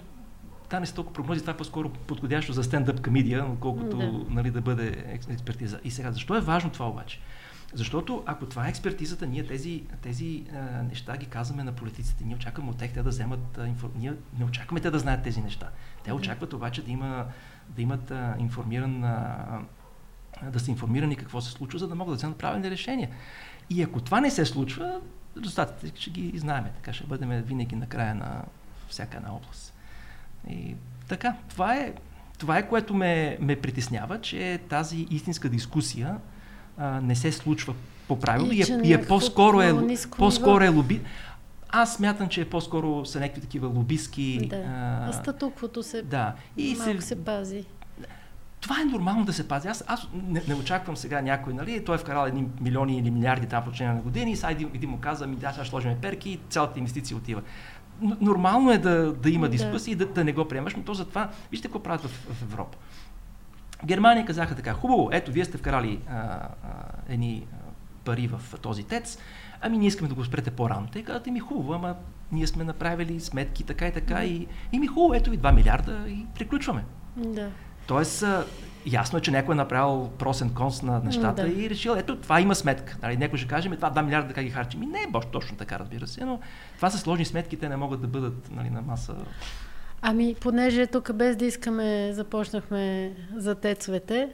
това 0.68 0.80
не 0.80 0.86
са 0.86 0.94
толкова 0.94 1.14
прогнози, 1.14 1.40
това 1.40 1.52
е 1.52 1.56
по-скоро 1.56 1.88
подходящо 1.88 2.52
за 2.52 2.62
стендъп 2.62 3.04
комедия, 3.04 3.46
отколкото 3.52 3.96
да. 3.96 4.12
Нали, 4.28 4.50
да 4.50 4.60
бъде 4.60 5.04
експертиза. 5.06 5.80
И 5.84 5.90
сега, 5.90 6.12
защо 6.12 6.36
е 6.36 6.40
важно 6.40 6.70
това 6.70 6.88
обаче? 6.88 7.20
Защото 7.74 8.22
ако 8.26 8.46
това 8.46 8.66
е 8.66 8.68
експертизата, 8.68 9.26
ние 9.26 9.46
тези, 9.46 9.82
тези 10.02 10.44
а, 10.54 10.82
неща 10.82 11.16
ги 11.16 11.26
казваме 11.26 11.64
на 11.64 11.72
политиците. 11.72 12.24
Ние 12.24 12.36
очакваме 12.36 12.70
от 12.70 12.76
тях 12.76 12.92
те 12.92 13.02
да 13.02 13.10
вземат 13.10 13.58
а, 13.58 13.66
инфор... 13.66 13.90
Ние 13.96 14.14
не 14.38 14.44
очакваме 14.44 14.80
те 14.80 14.90
да 14.90 14.98
знаят 14.98 15.22
тези 15.22 15.40
неща. 15.40 15.70
Те 16.04 16.12
очакват 16.12 16.52
обаче 16.52 16.84
да, 16.84 16.90
има, 16.90 17.26
да 17.68 17.82
имат 17.82 18.10
а, 18.10 18.34
информиран 18.38 19.04
а, 19.04 19.60
да 20.52 20.60
са 20.60 20.70
информирани 20.70 21.16
какво 21.16 21.40
се 21.40 21.50
случва, 21.50 21.78
за 21.78 21.88
да 21.88 21.94
могат 21.94 22.12
да 22.12 22.16
вземат 22.16 22.38
правилни 22.38 22.70
решения. 22.70 23.10
И 23.70 23.82
ако 23.82 24.00
това 24.00 24.20
не 24.20 24.30
се 24.30 24.46
случва, 24.46 25.00
резултатите 25.38 26.00
ще 26.00 26.10
ги 26.10 26.38
знаем. 26.38 26.64
Така 26.64 26.92
ще 26.92 27.06
бъдем 27.06 27.42
винаги 27.42 27.76
на 27.76 27.86
края 27.86 28.14
на 28.14 28.44
всяка 28.88 29.16
една 29.16 29.34
област. 29.34 29.74
И 30.48 30.74
така, 31.08 31.36
това 31.48 31.76
е, 31.76 31.94
това 32.38 32.58
е 32.58 32.68
което 32.68 32.94
ме, 32.94 33.38
ме 33.40 33.60
притеснява, 33.60 34.20
че 34.20 34.60
тази 34.68 35.06
истинска 35.10 35.48
дискусия 35.48 36.18
а, 36.80 37.00
не 37.00 37.16
се 37.16 37.32
случва 37.32 37.74
по 38.08 38.18
правило 38.18 38.52
и, 38.52 38.56
и, 38.56 38.62
е, 38.62 38.80
и 38.84 38.92
е 38.92 39.06
по-скоро 39.06 39.60
е, 39.60 39.96
по-скоро 40.18 40.64
е 40.64 40.68
лоби. 40.68 41.00
Аз 41.68 41.94
смятам, 41.94 42.28
че 42.28 42.40
е 42.40 42.44
по-скоро 42.44 43.06
са 43.06 43.20
някакви 43.20 43.40
такива 43.40 43.68
лобиски. 43.68 44.46
Да. 44.50 44.64
А, 45.08 45.12
статуквото 45.12 45.82
се, 45.82 46.02
да. 46.02 46.34
и 46.56 46.76
се, 46.76 47.00
се 47.00 47.24
пази. 47.24 47.64
Това 48.60 48.80
е 48.80 48.84
нормално 48.84 49.24
да 49.24 49.32
се 49.32 49.48
пази. 49.48 49.68
Аз, 49.68 49.84
аз 49.86 50.08
не, 50.14 50.42
не 50.48 50.54
очаквам 50.54 50.96
сега 50.96 51.20
някой, 51.20 51.54
нали, 51.54 51.84
той 51.84 51.94
е 51.94 51.98
вкарал 51.98 52.26
едни 52.26 52.46
милиони 52.60 52.98
или 52.98 53.10
милиарди 53.10 53.46
там 53.46 53.60
в 53.60 53.64
продължение 53.64 53.94
на 53.94 54.00
години 54.00 54.32
и 54.32 54.36
сега 54.36 54.50
един, 54.50 54.70
един 54.74 54.90
му 54.90 54.98
каза, 55.00 55.26
ми 55.26 55.36
да, 55.36 55.52
сега 55.52 55.64
сложим 55.64 55.96
перки 56.02 56.30
и 56.30 56.40
цялата 56.48 56.78
инвестиция 56.78 57.16
отива. 57.16 57.42
Нормално 58.20 58.70
е 58.72 58.78
да, 58.78 59.12
да 59.12 59.30
има 59.30 59.48
дискусии 59.48 59.92
и 59.92 59.96
да, 59.96 60.06
да 60.06 60.24
не 60.24 60.32
го 60.32 60.48
приемаш, 60.48 60.74
но 60.74 60.82
то 60.82 60.94
затова, 60.94 61.30
вижте 61.50 61.68
какво 61.68 61.82
правят 61.82 62.00
в, 62.02 62.08
в 62.08 62.42
Европа. 62.42 62.78
Германия 63.84 64.26
казаха 64.26 64.54
така, 64.54 64.72
хубаво, 64.72 65.08
ето, 65.12 65.32
вие 65.32 65.44
сте 65.44 65.58
вкарали 65.58 66.00
а, 66.08 66.14
а, 66.14 66.48
едни 67.08 67.46
пари 68.04 68.26
в 68.26 68.60
този 68.60 68.84
тец, 68.84 69.18
ами 69.60 69.78
ние 69.78 69.88
искаме 69.88 70.08
да 70.08 70.14
го 70.14 70.24
спрете 70.24 70.50
по-рано. 70.50 70.88
Те 70.92 71.02
казват, 71.02 71.26
ми 71.26 71.40
хубаво, 71.40 71.72
ама 71.72 71.94
ние 72.32 72.46
сме 72.46 72.64
направили 72.64 73.20
сметки 73.20 73.64
така 73.64 73.86
и 73.86 73.92
така 73.92 74.24
и, 74.24 74.46
и 74.72 74.78
ми 74.78 74.86
хубаво, 74.86 75.14
ето 75.14 75.30
ви 75.30 75.38
2 75.38 75.54
милиарда 75.54 76.04
и 76.08 76.26
приключваме. 76.34 76.84
Да. 77.16 77.48
Тоест, 77.86 78.24
ясно 78.86 79.18
е, 79.18 79.22
че 79.22 79.30
някой 79.30 79.54
е 79.54 79.56
направил 79.56 80.10
просен 80.18 80.50
конс 80.50 80.82
на 80.82 81.00
нещата 81.04 81.42
да. 81.42 81.48
и 81.48 81.70
решил, 81.70 81.92
ето 81.92 82.16
това 82.16 82.40
има 82.40 82.54
сметка. 82.54 82.96
Нали, 83.02 83.16
някой 83.16 83.38
ще 83.38 83.48
каже, 83.48 83.70
това 83.70 83.92
2 83.92 84.04
милиарда 84.04 84.34
как 84.34 84.44
ги 84.44 84.50
харчи. 84.50 84.76
Ми 84.76 84.86
не 84.86 84.98
е 84.98 85.20
точно 85.32 85.56
така, 85.56 85.78
разбира 85.78 86.06
се, 86.06 86.24
но 86.24 86.40
това 86.76 86.90
са 86.90 86.98
сложни 86.98 87.24
сметки, 87.24 87.56
те 87.56 87.68
не 87.68 87.76
могат 87.76 88.00
да 88.00 88.06
бъдат 88.06 88.50
нали, 88.52 88.70
на 88.70 88.82
маса. 88.82 89.16
Ами, 90.02 90.34
понеже 90.40 90.86
тук 90.86 91.12
без 91.12 91.36
да 91.36 91.44
искаме 91.44 92.12
започнахме 92.12 93.12
за 93.36 93.54
тецовете, 93.54 94.28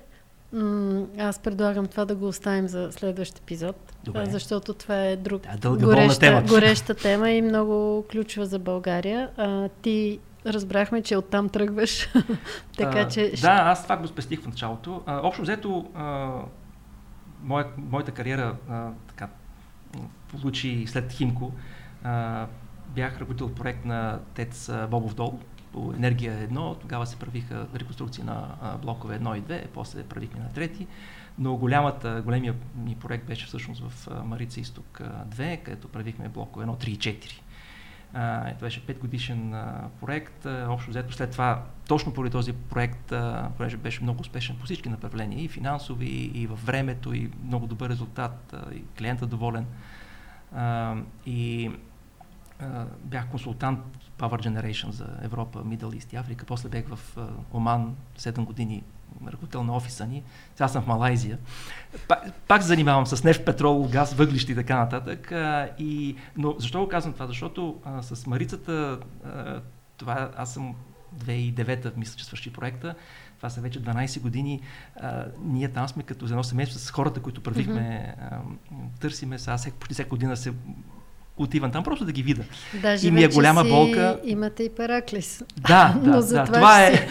аз 1.18 1.38
предлагам 1.38 1.86
това 1.86 2.04
да 2.04 2.14
го 2.14 2.28
оставим 2.28 2.68
за 2.68 2.92
следващ 2.92 3.38
епизод, 3.38 3.76
Добре. 4.04 4.26
защото 4.26 4.74
това 4.74 4.96
е 5.04 5.16
друг 5.16 5.42
да, 5.58 5.70
гореща, 5.70 6.20
тема. 6.20 6.42
гореща 6.42 6.94
тема 6.94 7.30
и 7.30 7.42
много 7.42 8.04
ключова 8.10 8.46
за 8.46 8.58
България. 8.58 9.30
А, 9.36 9.68
ти 9.68 10.20
разбрахме, 10.46 11.02
че 11.02 11.16
оттам 11.16 11.48
тръгваш. 11.48 12.08
така 12.76 13.00
а, 13.00 13.08
че... 13.08 13.32
Да, 13.40 13.52
аз 13.52 13.82
това 13.82 13.96
го 13.96 14.06
спестих 14.06 14.42
в 14.42 14.46
началото. 14.46 15.02
А, 15.06 15.20
общо 15.22 15.42
взето, 15.42 15.86
а, 15.94 16.30
моя, 17.42 17.66
моята 17.76 18.12
кариера 18.12 18.56
а, 18.68 18.88
така, 19.08 19.28
получи 20.28 20.84
след 20.86 21.12
Химко. 21.12 21.52
А, 22.04 22.46
бях 22.94 23.18
ръководител 23.18 23.48
проект 23.48 23.84
на 23.84 24.18
ТЕЦ 24.34 24.70
Бобов 24.90 25.14
дол 25.14 25.38
по 25.76 25.92
енергия 25.96 26.48
1. 26.48 26.80
Тогава 26.80 27.06
се 27.06 27.16
правиха 27.16 27.66
реконструкции 27.74 28.24
на 28.24 28.48
блокове 28.82 29.20
1 29.20 29.38
и 29.38 29.42
2, 29.42 29.66
после 29.74 30.02
правихме 30.02 30.40
на 30.40 30.52
трети. 30.52 30.86
Но 31.38 31.56
голямата, 31.56 32.22
големия 32.24 32.54
ми 32.76 32.96
проект 32.96 33.26
беше 33.26 33.46
всъщност 33.46 33.82
в 33.88 34.08
Марица 34.24 34.60
Изток 34.60 35.00
2, 35.28 35.62
където 35.62 35.88
правихме 35.88 36.28
блокове 36.28 36.66
1, 36.66 36.84
3 36.84 36.88
и 36.88 36.98
4. 36.98 37.40
А, 38.14 38.54
това 38.54 38.66
беше 38.66 38.86
5 38.86 38.98
годишен 38.98 39.54
проект. 40.00 40.46
Общо 40.46 40.90
взето 40.90 41.12
след 41.12 41.30
това, 41.30 41.62
точно 41.88 42.14
поради 42.14 42.32
този 42.32 42.52
проект, 42.52 43.12
понеже 43.56 43.76
беше 43.76 44.02
много 44.02 44.20
успешен 44.20 44.56
по 44.56 44.64
всички 44.64 44.88
направления, 44.88 45.44
и 45.44 45.48
финансови, 45.48 46.30
и, 46.34 46.46
във 46.46 46.66
времето, 46.66 47.14
и 47.14 47.30
много 47.44 47.66
добър 47.66 47.90
резултат, 47.90 48.56
и 48.74 48.82
клиента 48.98 49.26
доволен. 49.26 49.66
А, 50.54 50.96
и 51.26 51.70
бях 53.04 53.28
консултант 53.28 53.80
Power 54.18 54.48
Generation 54.48 54.90
за 54.90 55.06
Европа, 55.22 55.64
Middle 55.64 55.98
East 55.98 56.14
и 56.14 56.16
Африка. 56.16 56.44
После 56.44 56.68
бях 56.68 56.84
в 56.88 57.16
Оман 57.52 57.96
7 58.18 58.44
години 58.44 58.82
ръководител 59.26 59.64
на 59.64 59.76
офиса 59.76 60.06
ни. 60.06 60.22
Сега 60.54 60.68
съм 60.68 60.82
в 60.82 60.86
Малайзия. 60.86 61.38
Пак, 62.08 62.32
пак 62.48 62.62
се 62.62 62.68
занимавам 62.68 63.06
с 63.06 63.24
нефт, 63.24 63.44
петрол, 63.44 63.88
газ, 63.92 64.14
въглища 64.14 64.52
и 64.52 64.54
така 64.54 64.78
нататък. 64.78 65.32
А, 65.32 65.68
и, 65.78 66.16
но 66.36 66.54
защо 66.58 66.80
го 66.80 66.88
казвам 66.88 67.12
това? 67.12 67.26
Защото 67.26 67.80
а, 67.84 68.02
с 68.02 68.26
Марицата, 68.26 68.98
а, 69.24 69.60
това 69.96 70.30
аз 70.36 70.54
съм 70.54 70.74
2009 71.18 71.96
мисля, 71.96 72.16
че 72.16 72.24
свърши 72.24 72.52
проекта. 72.52 72.94
Това 73.36 73.50
са 73.50 73.60
вече 73.60 73.82
12 73.82 74.20
години. 74.20 74.60
А, 74.96 75.24
ние 75.42 75.68
там 75.68 75.88
сме 75.88 76.02
като 76.02 76.26
за 76.26 76.34
едно 76.34 76.44
семейство 76.44 76.78
с 76.78 76.90
хората, 76.90 77.20
които 77.20 77.42
правихме. 77.42 78.14
Mm-hmm. 78.18 78.32
А, 78.32 78.40
търсиме. 79.00 79.38
Сега 79.38 79.56
почти 79.78 79.94
всяка 79.94 80.10
година 80.10 80.36
се 80.36 80.52
отивам 81.36 81.72
там 81.72 81.84
просто 81.84 82.04
да 82.04 82.12
ги 82.12 82.22
видя. 82.22 82.42
Даже 82.82 83.08
и 83.08 83.10
ми 83.10 83.24
е 83.24 83.28
голяма 83.28 83.62
си 83.62 83.68
болка. 83.68 84.20
Имате 84.24 84.62
и 84.62 84.68
Параклис. 84.68 85.44
Да, 85.68 85.94
да, 86.04 86.22
да. 86.22 86.44
Това 86.44 86.82
е. 86.82 86.92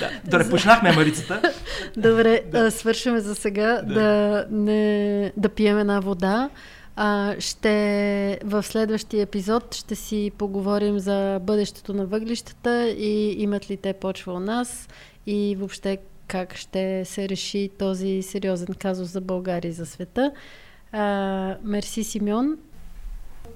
да, 0.00 0.10
добре, 0.24 0.50
почнахме 0.50 0.92
Марицата. 0.92 1.52
Добре, 1.96 2.42
да. 2.52 2.70
свършваме 2.70 3.20
за 3.20 3.34
сега 3.34 3.82
да, 3.82 3.94
да, 3.94 4.46
не, 4.50 5.32
да 5.36 5.48
пием 5.48 5.78
една 5.78 6.00
вода. 6.00 6.50
А, 6.96 7.34
ще 7.38 8.38
в 8.44 8.62
следващия 8.62 9.22
епизод 9.22 9.74
ще 9.74 9.94
си 9.94 10.32
поговорим 10.38 10.98
за 10.98 11.38
бъдещето 11.42 11.94
на 11.94 12.06
въглищата 12.06 12.88
и 12.88 13.42
имат 13.42 13.70
ли 13.70 13.76
те 13.76 13.92
почва 13.92 14.32
у 14.32 14.40
нас 14.40 14.88
и 15.26 15.56
въобще 15.58 15.98
как 16.26 16.56
ще 16.56 17.04
се 17.04 17.28
реши 17.28 17.70
този 17.78 18.22
сериозен 18.22 18.74
казус 18.78 19.08
за 19.08 19.20
България 19.20 19.68
и 19.68 19.72
за 19.72 19.86
света. 19.86 20.32
А, 20.92 21.56
мерси, 21.64 22.04
Симеон. 22.04 22.58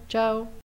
Ciao. 0.09 0.64